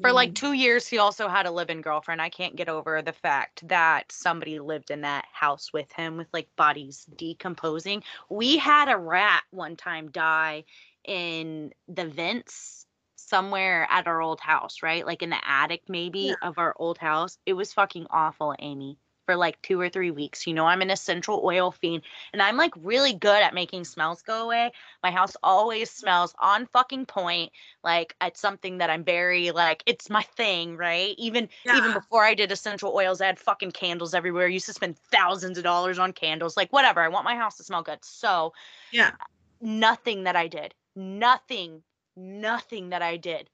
[0.01, 0.35] for like Mm.
[0.37, 2.21] two years, he also had a live in girlfriend.
[2.23, 6.29] I can't get over the fact that somebody lived in that house with him with
[6.33, 8.03] like bodies decomposing.
[8.31, 10.65] We had a rat one time die
[11.05, 12.87] in the vents
[13.33, 15.07] somewhere at our old house, right?
[15.07, 16.37] Like in the attic, maybe Yeah.
[16.43, 17.39] of our old house.
[17.47, 18.99] It was fucking awful, Amy.
[19.27, 20.47] For like two or three weeks.
[20.47, 22.03] You know, I'm an essential oil fiend
[22.33, 24.73] and I'm like really good at making smells go away.
[25.03, 27.53] My house always smells on fucking point
[27.85, 31.15] like it's something that I'm very like it's my thing, right?
[31.19, 34.47] Even even before I did essential oils, I had fucking candles everywhere.
[34.47, 36.57] I used to spend thousands of dollars on candles.
[36.57, 38.05] Like whatever, I want my house to smell good.
[38.05, 38.53] So
[38.91, 39.13] Yeah.
[39.61, 41.83] nothing that I did, nothing,
[42.17, 43.51] nothing that I did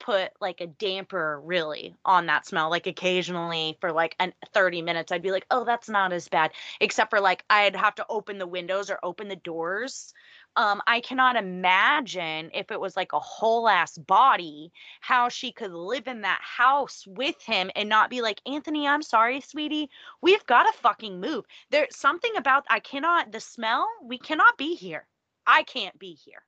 [0.00, 2.70] put like a damper really on that smell.
[2.70, 6.52] Like occasionally for like an 30 minutes, I'd be like, oh, that's not as bad.
[6.80, 10.12] Except for like I'd have to open the windows or open the doors
[10.56, 15.72] Um, I cannot imagine if it was like a whole ass body, how she could
[15.72, 19.90] live in that house with him and not be like, Anthony, I'm sorry, sweetie.
[20.20, 21.44] We've got to fucking move.
[21.70, 25.06] There's something about, I cannot, the smell, we cannot be here.
[25.46, 26.42] I can't be here.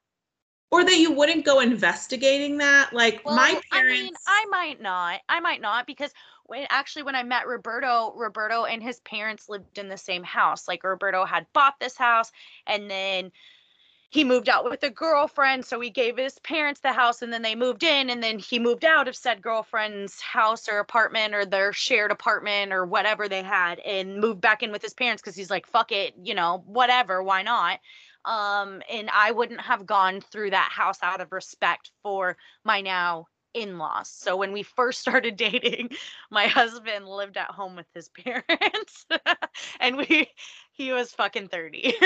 [0.71, 2.93] Or that you wouldn't go investigating that.
[2.93, 4.01] Like Well, my I parents.
[4.01, 5.21] mean, I might not.
[5.29, 6.12] I might not because
[6.45, 10.68] when actually when I met Roberto, Roberto and his parents lived in the same house.
[10.68, 12.31] Like Roberto had bought this house
[12.66, 13.33] and then
[14.12, 17.43] he moved out with a girlfriend, so he gave his parents the house and then
[17.43, 21.47] they moved in and then he moved out of said girlfriend's house or apartment or
[21.47, 25.37] their shared apartment or whatever they had and moved back in with his parents cuz
[25.37, 27.79] he's like fuck it, you know, whatever, why not?
[28.25, 33.27] Um and i wouldn't have gone through that house out of respect for my now
[33.55, 35.91] in-laws so when we first started dating
[36.31, 39.07] my husband lived at home with his parents
[39.81, 40.29] and we
[40.73, 41.95] he was fucking 30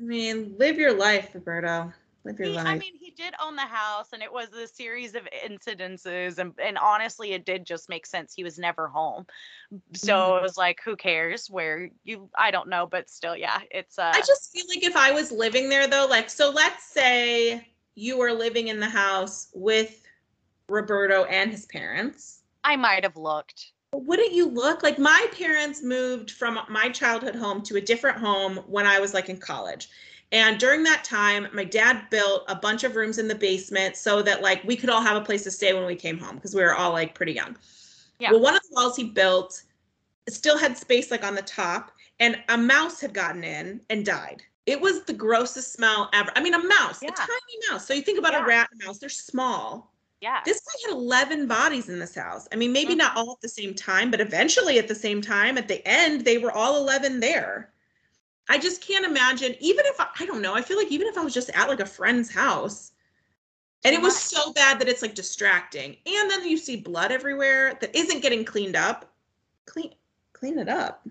[0.00, 1.92] I mean, live your life, Roberto.
[2.24, 2.66] Live your He- life.
[2.66, 6.54] I mean, he did own the house, and it was a series of incidences, and
[6.58, 8.32] and honestly, it did just make sense.
[8.34, 9.26] He was never home,
[9.94, 10.38] so Mhm.
[10.38, 12.30] it was like, who cares where you?
[12.36, 14.12] I don't know, but still, yeah, it's uh.
[14.14, 18.18] I just feel like if I was living there though, like so let's say you
[18.18, 20.02] were living in the house with
[20.68, 22.42] Roberto and his parents.
[22.64, 23.72] I might have looked.
[23.94, 28.58] Wouldn't you look like my parents moved from my childhood home to a different home
[28.66, 29.88] when I was like in college.
[30.32, 34.22] And during that time, my dad built a bunch of rooms in the basement so
[34.22, 36.54] that like we could all have a place to stay when we came home because
[36.54, 37.54] we were all like pretty young.
[38.18, 38.30] Yeah.
[38.30, 39.62] Well, one of the walls he built
[40.28, 44.42] still had space like on the top, and a mouse had gotten in and died.
[44.64, 46.30] It was the grossest smell ever.
[46.34, 47.10] I mean, a mouse, Yeah.
[47.10, 47.86] a tiny mouse.
[47.86, 48.44] So you think about Yeah.
[48.44, 49.92] a rat and a mouse, they're small.
[50.20, 50.40] Yeah.
[50.44, 52.46] This guy had 11 bodies in this house.
[52.52, 52.98] I mean, maybe Mhm.
[52.98, 56.24] not all at the same time, but eventually at the same time, at the end,
[56.24, 57.72] they were all 11 there.
[58.48, 61.16] I just can't imagine, even if I, I don't know, I feel like even if
[61.16, 62.92] I was just at like a friend's house
[63.84, 67.76] and it was so bad that it's like distracting, and then you see blood everywhere
[67.80, 69.10] that isn't getting cleaned up,
[69.66, 69.92] clean
[70.32, 71.06] clean it up.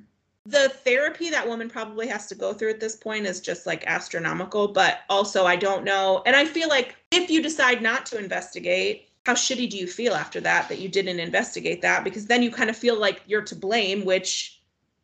[0.45, 3.86] The therapy that woman probably has to go through at this point is just like
[3.88, 6.23] astronomical, but also I don't know.
[6.25, 10.13] And I feel like if you decide not to investigate, how shitty do you feel
[10.13, 12.03] after that that you didn't investigate that?
[12.03, 14.61] Because then you kind of feel like you're to blame, which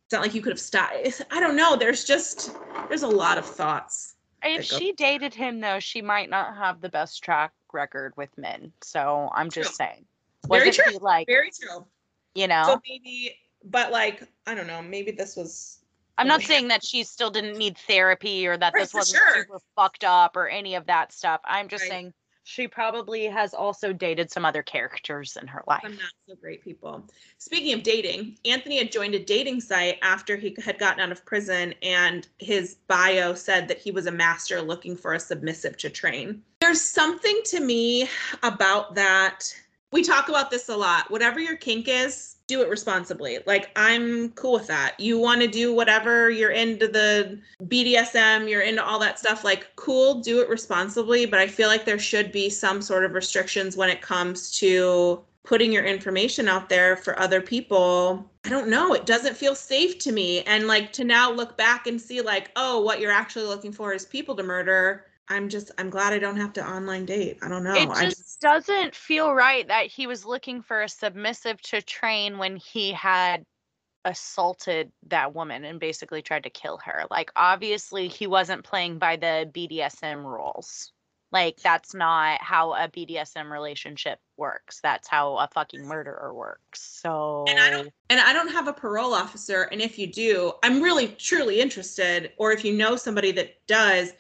[0.08, 1.22] it's not like you could have stopped.
[1.32, 1.76] I don't know.
[1.76, 2.56] There's just
[2.88, 4.16] there's a lot of thoughts.
[4.42, 8.72] If she dated him, though, she might not have the best track record with men.
[8.82, 9.86] So I'm just True.
[9.86, 10.06] saying.
[10.48, 11.00] Very Wasn't true.
[11.02, 11.86] like, Very true.
[12.36, 12.64] you know?
[12.66, 13.36] So maybe,
[13.66, 14.82] but like I don't know.
[14.82, 15.80] Maybe this was
[16.18, 19.44] I'm not saying that she still didn't need therapy or that Right, this wasn't sure.
[19.44, 21.42] super fucked up or any of that stuff.
[21.44, 21.90] I'm just Right.
[21.90, 22.14] saying
[22.48, 25.82] she probably has also dated some other characters in her life.
[25.84, 27.04] some not so great people.
[27.38, 31.26] Speaking of dating, Anthony had joined a dating site after he had gotten out of
[31.26, 35.90] prison, and his bio said that he was a master looking for a submissive to
[35.90, 36.42] train.
[36.62, 38.08] There's something to me
[38.44, 39.54] about that.
[39.92, 41.12] We talk about this a lot.
[41.12, 43.40] Whatever your kink is, do it responsibly.
[43.46, 45.00] Like, I'm cool with that.
[45.00, 49.68] You want to do whatever, you're into the BDSM, you're into all that stuff, like,
[49.76, 51.26] cool, do it responsibly.
[51.26, 55.22] But I feel like there should be some sort of restrictions when it comes to
[55.44, 58.30] putting your information out there for other people.
[58.46, 58.94] I don't know.
[58.94, 60.42] It doesn't feel safe to me.
[60.44, 63.94] And like to now look back and see, like, oh, what you're actually looking for
[63.94, 65.06] is people to murder.
[65.30, 67.40] I'm just, I'm glad I don't have to online date.
[67.42, 67.76] I don't know.
[67.76, 71.82] it I just just, doesn't feel right that he was looking for a submissive to
[71.82, 73.46] train when he had
[74.06, 77.04] assaulted that woman and basically tried to kill her.
[77.12, 80.94] Like, obviously, he wasn't playing by the BDSM rules.
[81.30, 84.80] Like, that's not how a BDSM relationship works.
[84.82, 86.82] That's how a fucking murderer works.
[87.02, 89.64] So, And I don't- and I don't have a parole officer.
[89.64, 92.32] And if you do, I'm really truly interested.
[92.38, 94.14] Or if you know somebody that does,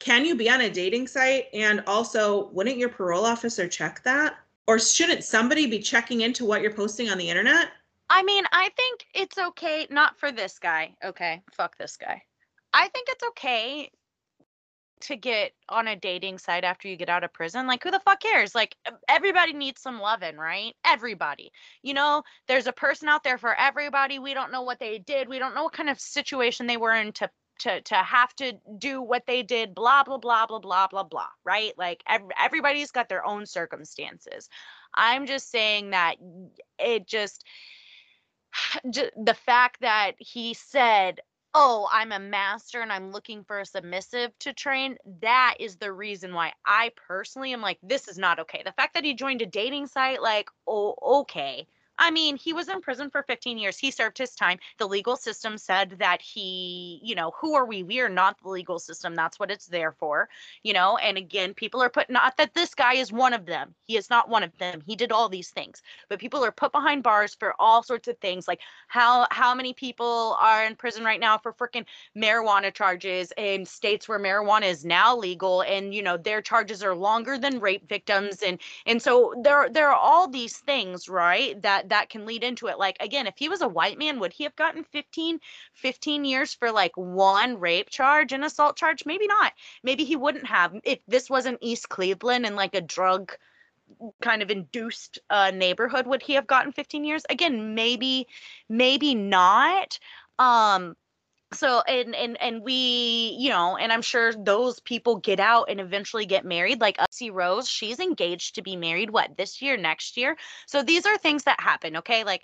[0.00, 1.46] can you be on a dating site?
[1.54, 4.36] And also, wouldn't your parole officer check that?
[4.66, 7.68] Or shouldn't somebody be checking into what you're posting on the internet?
[8.08, 10.94] I mean, I think it's okay, not for this guy.
[11.04, 12.22] Okay, fuck this guy.
[12.72, 13.90] I think it's okay
[15.02, 17.66] to get on a dating site after you get out of prison.
[17.66, 18.54] Like, who the fuck cares?
[18.54, 18.76] Like,
[19.08, 20.74] everybody needs some loving, right?
[20.84, 21.52] Everybody.
[21.82, 24.18] You know, there's a person out there for everybody.
[24.18, 25.28] We don't know what they did.
[25.28, 27.30] We don't know what kind of situation they were in to
[27.60, 29.74] to to have to do what they did.
[29.74, 31.28] Blah blah blah blah blah blah blah.
[31.44, 31.72] Right?
[31.78, 34.48] Like, ev- everybody's got their own circumstances.
[34.94, 36.16] I'm just saying that
[36.78, 37.44] it just
[38.84, 41.20] the fact that he said
[41.54, 45.92] oh i'm a master and i'm looking for a submissive to train that is the
[45.92, 49.42] reason why i personally am like this is not okay the fact that he joined
[49.42, 51.66] a dating site like oh okay
[52.00, 53.78] I mean, he was in prison for 15 years.
[53.78, 54.58] He served his time.
[54.78, 57.82] The legal system said that he, you know, who are we?
[57.82, 59.14] We are not the legal system.
[59.14, 60.30] That's what it's there for,
[60.62, 60.96] you know.
[60.96, 63.74] And again, people are put not that this guy is one of them.
[63.86, 64.80] He is not one of them.
[64.86, 68.16] He did all these things, but people are put behind bars for all sorts of
[68.18, 68.48] things.
[68.48, 71.84] Like how how many people are in prison right now for freaking
[72.16, 76.94] marijuana charges in states where marijuana is now legal, and you know their charges are
[76.94, 81.60] longer than rape victims, and and so there there are all these things, right?
[81.60, 82.78] That that can lead into it.
[82.78, 85.40] Like again, if he was a white man, would he have gotten 15
[85.74, 89.04] 15 years for like one rape charge and assault charge?
[89.06, 89.52] Maybe not.
[89.82, 93.32] Maybe he wouldn't have if this wasn't East Cleveland and like a drug
[94.20, 98.28] kind of induced uh, neighborhood would he have gotten 15 years again maybe
[98.68, 99.98] maybe not
[100.38, 100.96] um
[101.52, 105.80] so and and and we you know and i'm sure those people get out and
[105.80, 110.16] eventually get married like Gypsy Rose she's engaged to be married what this year next
[110.16, 110.36] year?
[110.66, 112.24] So these are things that happen okay?
[112.24, 112.42] Like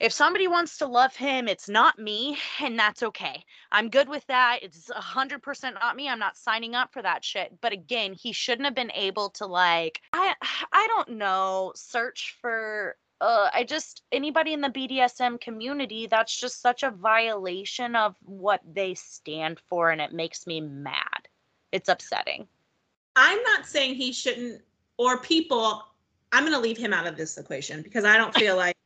[0.00, 3.44] if somebody wants to love him it's not me and that's okay.
[3.70, 4.58] I'm good with that.
[4.62, 6.08] It's 100% not me.
[6.08, 7.52] I'm not signing up for that shit.
[7.60, 10.34] But again he shouldn't have been able to like i
[10.72, 16.60] i don't know search for uh, I just anybody in the BDSM community, that's just
[16.60, 21.28] such a violation of what they stand for, and it makes me mad.
[21.72, 22.46] It's upsetting.
[23.16, 24.62] I'm not saying he shouldn't,
[24.98, 25.82] or people.
[26.32, 28.76] I'm going to leave him out of this equation because I don't feel like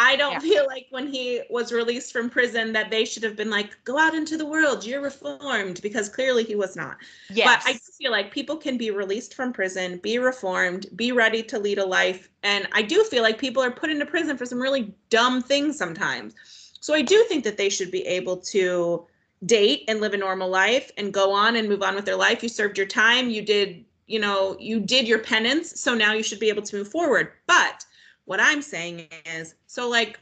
[0.00, 0.38] I don't yeah.
[0.38, 3.98] feel like when he was released from prison that they should have been like, go
[3.98, 6.98] out into the world, you're reformed, because clearly he was not.
[7.30, 7.64] Yes.
[7.64, 11.58] But I feel like people can be released from prison, be reformed, be ready to
[11.58, 12.30] lead a life.
[12.44, 15.76] And I do feel like people are put into prison for some really dumb things
[15.76, 16.36] sometimes.
[16.80, 19.04] So I do think that they should be able to
[19.46, 22.40] date and live a normal life and go on and move on with their life.
[22.40, 25.80] You served your time, you did, you know, you did your penance.
[25.80, 27.32] So now you should be able to move forward.
[27.48, 27.84] But
[28.28, 30.20] what I'm saying is, so like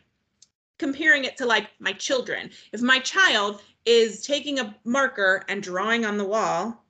[0.79, 6.05] comparing it to like my children, if my child is taking a marker and drawing
[6.05, 6.85] on the wall,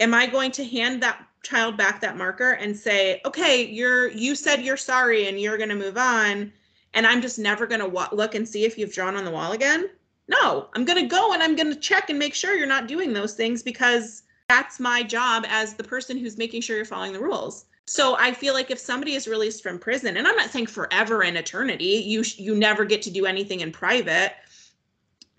[0.00, 4.34] am I going to hand that child back that marker and say, "Okay, you're you
[4.34, 6.52] said you're sorry and you're going to move on."
[6.94, 9.30] and I'm just never going to wa- look and see if you've drawn on the
[9.30, 9.88] wall again.
[10.28, 12.86] No, I'm going to go and I'm going to check and make sure you're not
[12.86, 17.12] doing those things because that's my job as the person who's making sure you're following
[17.12, 17.66] the rules.
[17.86, 21.22] So I feel like if somebody is released from prison, and I'm not saying forever
[21.22, 24.34] and eternity, you you never get to do anything in private.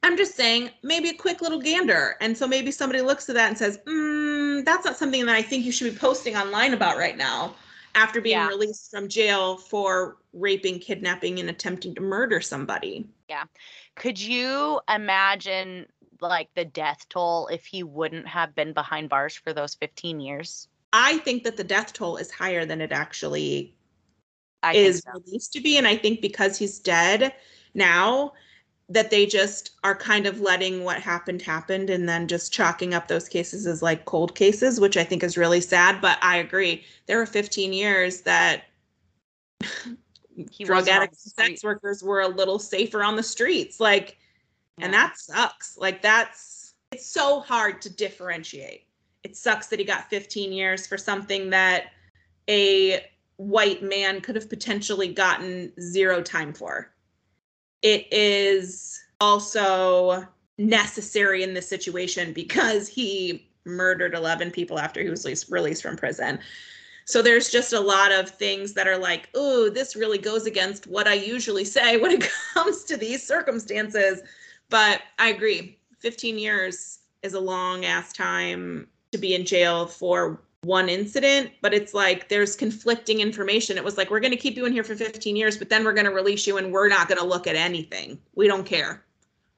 [0.03, 2.15] I'm just saying maybe a quick little gander.
[2.19, 5.41] And so maybe somebody looks at that and says, mm, that's not something that I
[5.41, 7.55] think you should be posting online about right now
[7.95, 8.47] after being yeah.
[8.47, 13.07] released from jail for raping, kidnapping, and attempting to murder somebody.
[13.29, 13.45] Yeah.
[13.95, 15.85] Could you imagine
[16.19, 20.67] like the death toll if he wouldn't have been behind bars for those 15 years?
[20.93, 23.75] I think that the death toll is higher than it actually
[24.61, 25.19] I is so.
[25.25, 25.77] released to be.
[25.77, 27.33] And I think because he's dead
[27.73, 28.33] now,
[28.89, 33.07] that they just are kind of letting what happened happened and then just chalking up
[33.07, 35.99] those cases as like cold cases, which I think is really sad.
[35.99, 36.83] But I agree.
[37.07, 38.65] There were 15 years that
[40.59, 43.79] drug addicts and sex workers were a little safer on the streets.
[43.79, 44.17] Like,
[44.77, 44.85] yeah.
[44.85, 45.77] and that sucks.
[45.77, 48.85] Like, that's it's so hard to differentiate
[49.23, 51.87] it sucks that he got 15 years for something that
[52.49, 53.05] a
[53.37, 56.93] white man could have potentially gotten zero time for.
[57.81, 65.49] It is also necessary in this situation because he murdered 11 people after he was
[65.49, 66.39] released from prison.
[67.05, 70.87] So there's just a lot of things that are like, oh, this really goes against
[70.87, 74.21] what I usually say when it comes to these circumstances.
[74.69, 80.41] But I agree, 15 years is a long ass time to be in jail for
[80.63, 83.77] one incident, but it's like there's conflicting information.
[83.77, 85.83] It was like, we're going to keep you in here for 15 years, but then
[85.83, 88.19] we're going to release you and we're not going to look at anything.
[88.35, 89.03] We don't care.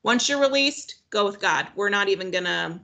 [0.04, 1.68] Once you're released, go with God.
[1.76, 2.80] We're not even going to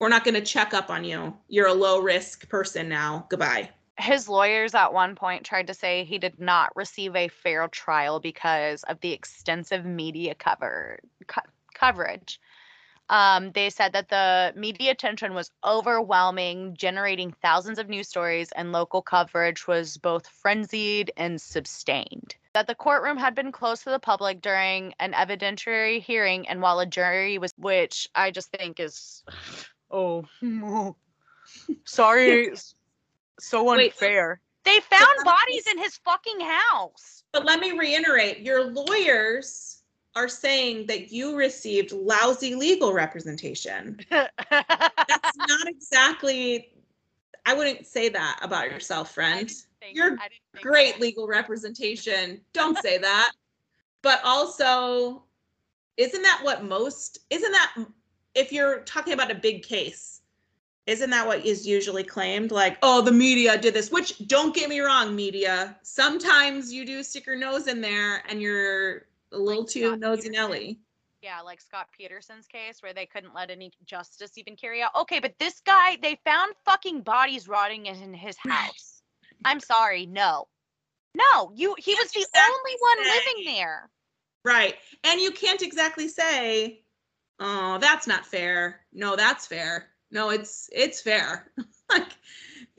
[0.00, 1.36] we're not going to check up on you.
[1.48, 3.26] You're a low risk person now.
[3.28, 3.68] Goodbye.
[3.98, 8.18] His lawyers at one point tried to say he did not receive a fair trial
[8.18, 11.42] because of the extensive media cover co-
[11.74, 12.40] coverage.
[13.10, 18.70] Um, they said that the media attention was overwhelming, generating thousands of news stories, and
[18.70, 22.36] local coverage was both frenzied and sustained.
[22.54, 26.78] That the courtroom had been closed to the public during an evidentiary hearing, and while
[26.78, 29.24] a jury was, which I just think is,
[29.90, 30.24] oh,
[31.84, 32.52] sorry,
[33.40, 34.40] so unfair.
[34.64, 37.24] Wait, they found bodies in his fucking house.
[37.32, 39.79] But let me reiterate your lawyers
[40.16, 43.98] are saying that you received lousy legal representation.
[44.10, 46.72] That's not exactly
[47.46, 49.50] I wouldn't say that about yourself, friend.
[49.80, 51.00] Think- You're I didn't think Great that.
[51.00, 52.40] legal representation.
[52.52, 53.32] Don't say that.
[54.02, 55.24] But also,
[55.96, 57.74] isn't that what most, isn't that,
[58.34, 60.20] if you're talking about a big case,
[60.86, 62.50] isn't that what is usually claimed?
[62.50, 65.76] Like, oh, the media did this, which don't get me wrong, media.
[65.82, 70.00] Sometimes you do stick your nose in there and you're a little Like too Scott
[70.00, 70.32] nosy Peterson.
[70.32, 70.80] Nelly.
[71.22, 74.92] Yeah, like Scott Peterson's case where they couldn't let any justice even carry out.
[75.02, 79.02] Okay, but this guy, they found fucking bodies rotting in his house.
[79.44, 80.46] I'm sorry, no.
[81.14, 83.10] No, you he was the exactly only one say.
[83.14, 83.90] living there.
[84.44, 84.76] Right.
[85.04, 86.82] And you can't exactly say,
[87.38, 89.88] "Oh, that's not fair." No, that's fair.
[90.10, 91.50] No, it's it's fair.
[91.90, 92.08] like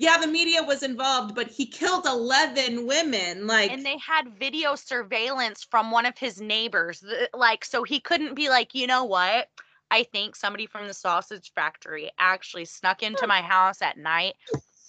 [0.02, 3.46] yeah, the media was involved, but he killed 11 women.
[3.46, 7.04] Like And they had video surveillance from one of his neighbors.
[7.36, 9.48] Like, so he couldn't be like, you know what?
[9.92, 14.34] I think somebody from the sausage factory actually snuck into my house at night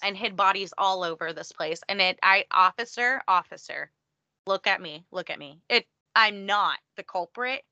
[0.03, 1.83] and hid bodies all over this place.
[1.91, 3.91] And it, I, officer, officer,
[4.47, 5.61] look at me, look at me.
[5.69, 5.85] It,
[6.17, 7.65] I'm not the culprit.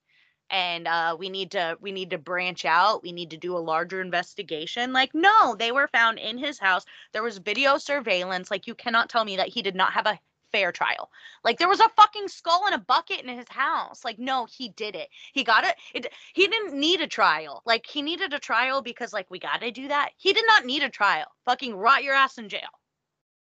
[0.51, 3.03] And uh, we need to we need to branch out.
[3.03, 4.93] We need to do a larger investigation.
[4.93, 6.85] Like, no, they were found in his house.
[7.13, 8.51] There was video surveillance.
[8.51, 10.19] Like, you cannot tell me that he did not have a
[10.51, 11.11] fair trial.
[11.45, 14.05] Like there was a fucking skull in a bucket in his house.
[14.05, 15.09] Like no, he did it.
[15.33, 15.77] He got it.
[15.95, 17.63] It he didn't need a trial.
[17.65, 20.11] Like he needed a trial because like we got to do that.
[20.17, 21.27] He did not need a trial.
[21.45, 22.61] Fucking rot your ass in jail.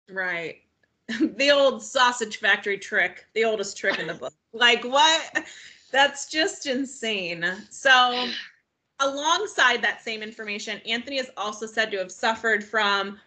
[0.10, 0.58] right.
[1.20, 4.34] the old sausage factory trick, the oldest trick in the book.
[4.54, 5.46] Like what?
[5.96, 7.46] That's just insane.
[7.70, 8.28] So
[9.00, 13.18] alongside that same information, Anthony is also said to have suffered from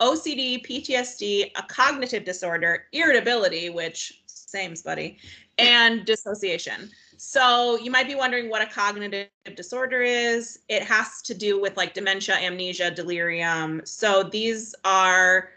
[0.00, 5.18] OCD, PTSD, a cognitive disorder, irritability, which same's buddy,
[5.58, 6.90] and dissociation.
[7.18, 10.58] So you might be wondering what a cognitive disorder is.
[10.68, 13.80] It has to do with like dementia, amnesia, delirium.
[13.84, 15.50] So these are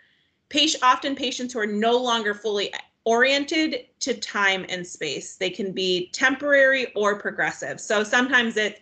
[0.50, 2.72] patient, often patients who are no longer fully
[3.06, 5.38] oriented to time and space.
[5.38, 7.80] They can be temporary or progressive.
[7.80, 8.82] So sometimes it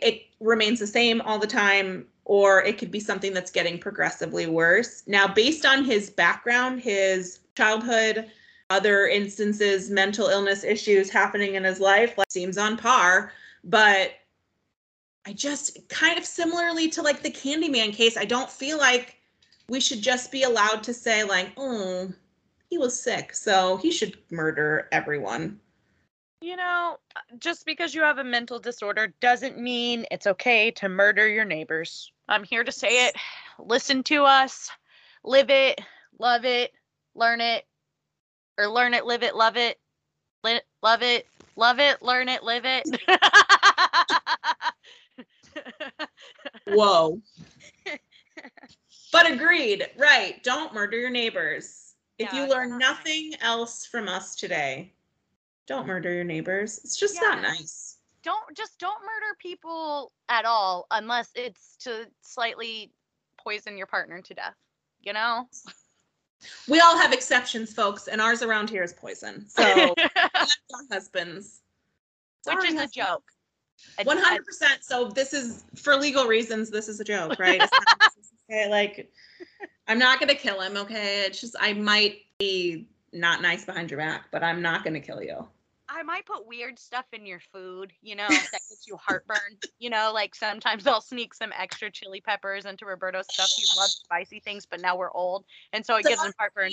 [0.00, 4.46] it remains the same all the time or it could be something that's getting progressively
[4.46, 5.02] worse.
[5.06, 8.30] Now, based on his background, his childhood,
[8.70, 13.32] other instances, mental illness issues happening in his life, like, seems on par.
[13.62, 14.12] But
[15.26, 19.18] I just kind of similarly to like the Candyman case, I don't feel like
[19.68, 22.10] we should just be allowed to say, like, oh,
[22.68, 25.60] he was sick, so he should murder everyone.
[26.40, 30.88] You know, uh, just because you have a mental disorder doesn't mean it's okay to
[30.88, 32.12] murder your neighbors.
[32.28, 33.16] I'm here to say it.
[33.58, 34.70] Listen to us.
[35.24, 35.80] Live it,
[36.18, 36.72] love it,
[37.14, 37.64] learn it,
[38.58, 39.78] or learn it, live it, love it,
[40.42, 42.86] li- love it, love it, learn it, live it.
[46.66, 47.20] Whoa.
[49.12, 50.42] but agreed, right.
[50.42, 51.83] Don't murder your neighbors.
[52.18, 54.92] If Yeah, you learn not nothing else from us today,
[55.66, 56.78] don't murder your neighbors.
[56.84, 57.98] It's just not nice.
[58.22, 62.92] don't just don't murder people at all unless it's to slightly
[63.42, 64.54] poison your partner to death.
[65.00, 65.48] You know?
[66.68, 69.46] We all have exceptions, folks, and ours around here is poison.
[69.48, 71.62] So that's our husbands.
[72.44, 72.92] Which is a husband.
[72.92, 73.24] joke.
[73.98, 74.84] A- One a- hundred percent.
[74.84, 76.68] So this is for legal reasons.
[76.70, 77.62] This is a joke, right?
[78.50, 79.10] Okay, like
[79.86, 80.76] I'm not gonna kill him.
[80.76, 85.00] Okay, it's just I might be not nice behind your back, but I'm not gonna
[85.00, 85.46] kill you.
[85.88, 89.38] I might put weird stuff in your food, you know, that gets you heartburn.
[89.80, 93.50] You know, like sometimes I'll sneak some extra chili peppers into Roberto's stuff.
[93.54, 96.72] He loves spicy things, but now we're old, and so it gives him heartburn.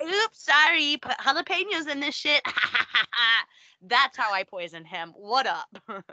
[0.00, 2.40] Oops, sorry, put jalapenos in this shit.
[3.82, 5.12] That's how I poison him.
[5.16, 5.76] What up?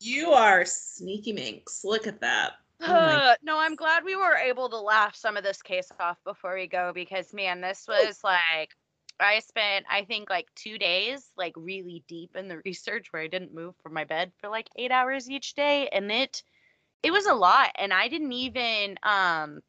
[0.00, 1.80] You are sneaky minx.
[1.84, 2.52] Look at that.
[2.82, 6.18] Oh Uh, no, I'm glad we were able to laugh some of this case off
[6.24, 8.70] before we go because man, this was like
[9.20, 13.28] I spent I think like 2 days like really deep in the research where I
[13.28, 16.42] didn't move from my bed for like 8 hours each day and it
[17.02, 19.62] it was a lot and I didn't even um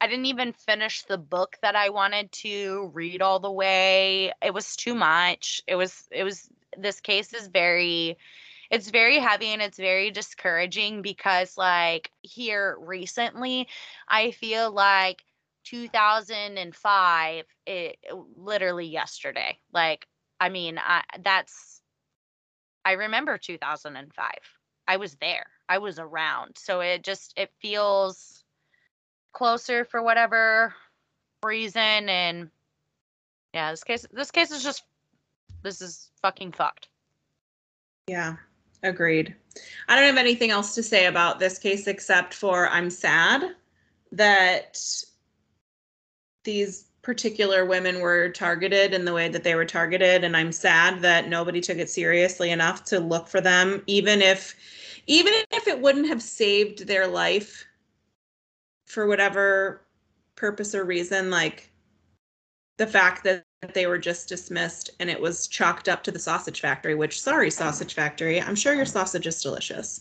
[0.00, 4.32] I didn't even finish the book that I wanted to read all the way.
[4.42, 5.62] It was too much.
[5.66, 8.16] It was it was this case is very
[8.70, 13.68] it's very heavy and it's very discouraging because like here recently
[14.08, 15.22] i feel like
[15.64, 20.06] 2005 it eh, literally yesterday like
[20.40, 21.80] i mean I, that's
[22.84, 24.30] i remember 2005
[24.88, 25.46] i was there.
[25.68, 26.56] I was around.
[26.56, 28.42] So it just it feels
[29.32, 30.74] closer for whatever
[31.44, 32.50] reason and
[33.54, 34.82] yeah this case this case is just
[35.62, 36.88] this is fucking fucked.
[38.06, 38.36] Yeah,
[38.82, 39.34] agreed.
[39.88, 43.54] I don't have anything else to say about this case except for I'm sad
[44.12, 44.78] that
[46.44, 51.00] these particular women were targeted in the way that they were targeted and i'm sad
[51.00, 54.54] that nobody took it seriously enough to look for them even if
[55.06, 57.64] even if it wouldn't have saved their life
[58.84, 59.86] for whatever
[60.36, 61.70] purpose or reason like
[62.76, 63.44] the fact that
[63.74, 67.50] they were just dismissed and it was chalked up to the sausage factory which sorry
[67.50, 70.00] sausage factory i'm sure your sausage is delicious.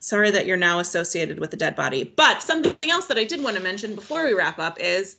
[0.00, 3.42] Sorry that you're now associated with a dead body but something else that i did
[3.42, 5.16] want to mention before we wrap up is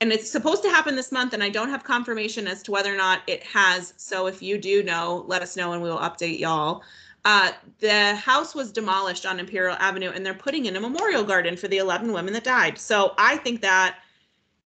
[0.00, 2.92] and it's supposed to happen this month and i don't have confirmation as to whether
[2.92, 5.98] or not it has so if you do know let us know and we will
[5.98, 6.82] update y'all.
[7.26, 11.56] Uh, the house was demolished on imperial avenue and they're putting in a memorial garden
[11.56, 13.98] for the 11 women that died so i think that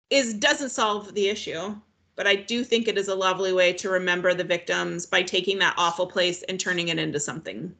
[0.10, 1.76] is doesn't solve the issue
[2.18, 5.58] but i do think it is a lovely way to remember the victims by taking
[5.60, 7.74] that awful place and turning it into something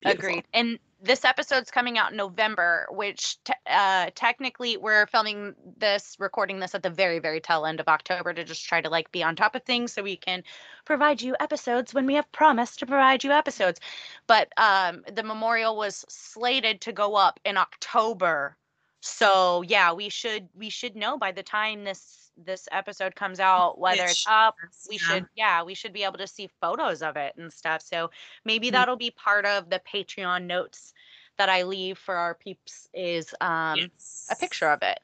[0.00, 0.28] beautiful.
[0.28, 0.44] Agreed.
[0.52, 6.58] And this episode's coming out in November, which te- uh, technically we're filming this, recording
[6.58, 9.22] this at the very, very tail end of October to just try to like be
[9.22, 10.42] on top of things so we can
[10.84, 13.80] provide you episodes when we have promised to provide you episodes.
[14.26, 18.56] But um, the memorial was slated to go up in October,
[19.00, 23.78] so yeah, we should we should know by the time this this episode comes out
[23.78, 24.56] whether it's up
[24.88, 25.04] we yeah.
[25.14, 28.10] should yeah we should be able to see photos of it and stuff so
[28.44, 28.72] maybe Mhm.
[28.72, 30.94] that'll be part of the patreon notes
[31.36, 34.28] that i leave for our peeps is um Yes.
[34.30, 35.00] a picture of it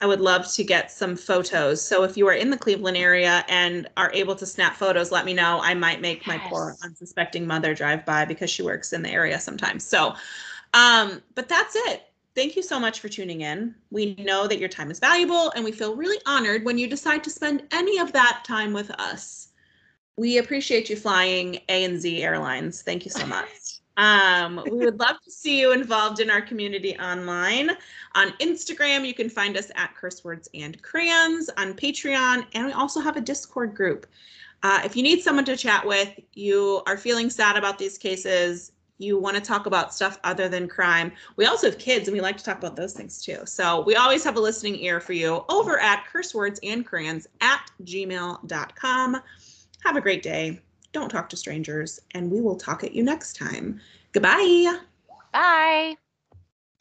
[0.00, 1.80] I would love to get some photos.
[1.80, 5.24] So if you are in the Cleveland area and are able to snap photos, let
[5.24, 5.60] me know.
[5.62, 9.40] I might make my poor unsuspecting mother drive by because she works in the area
[9.40, 9.86] sometimes.
[9.86, 10.14] So,
[10.74, 12.02] um, but that's it.
[12.34, 13.76] Thank you so much for tuning in.
[13.90, 17.22] We know that your time is valuable and we feel really honored when you decide
[17.24, 19.48] to spend any of that time with us.
[20.16, 22.82] We appreciate you flying A and Z Airlines.
[22.82, 23.78] Thank you so much.
[23.96, 27.70] Um, we would love to see you involved in our community online.
[28.16, 32.72] On Instagram, you can find us at Curse Words and Crayons, on Patreon, and we
[32.72, 34.06] also have a Discord group.
[34.64, 38.72] Uh, if you need someone to chat with, you are feeling sad about these cases,
[38.98, 42.20] you want to talk about stuff other than crime, we also have kids and we
[42.20, 43.38] like to talk about those things too.
[43.44, 47.26] So we always have a listening ear for you over at curse words and crayons
[47.40, 49.16] at gmail.com.
[49.84, 50.60] Have a great day.
[50.92, 53.80] Don't talk to strangers, and we will talk at you next time.
[54.12, 54.78] Goodbye.
[55.32, 55.96] bye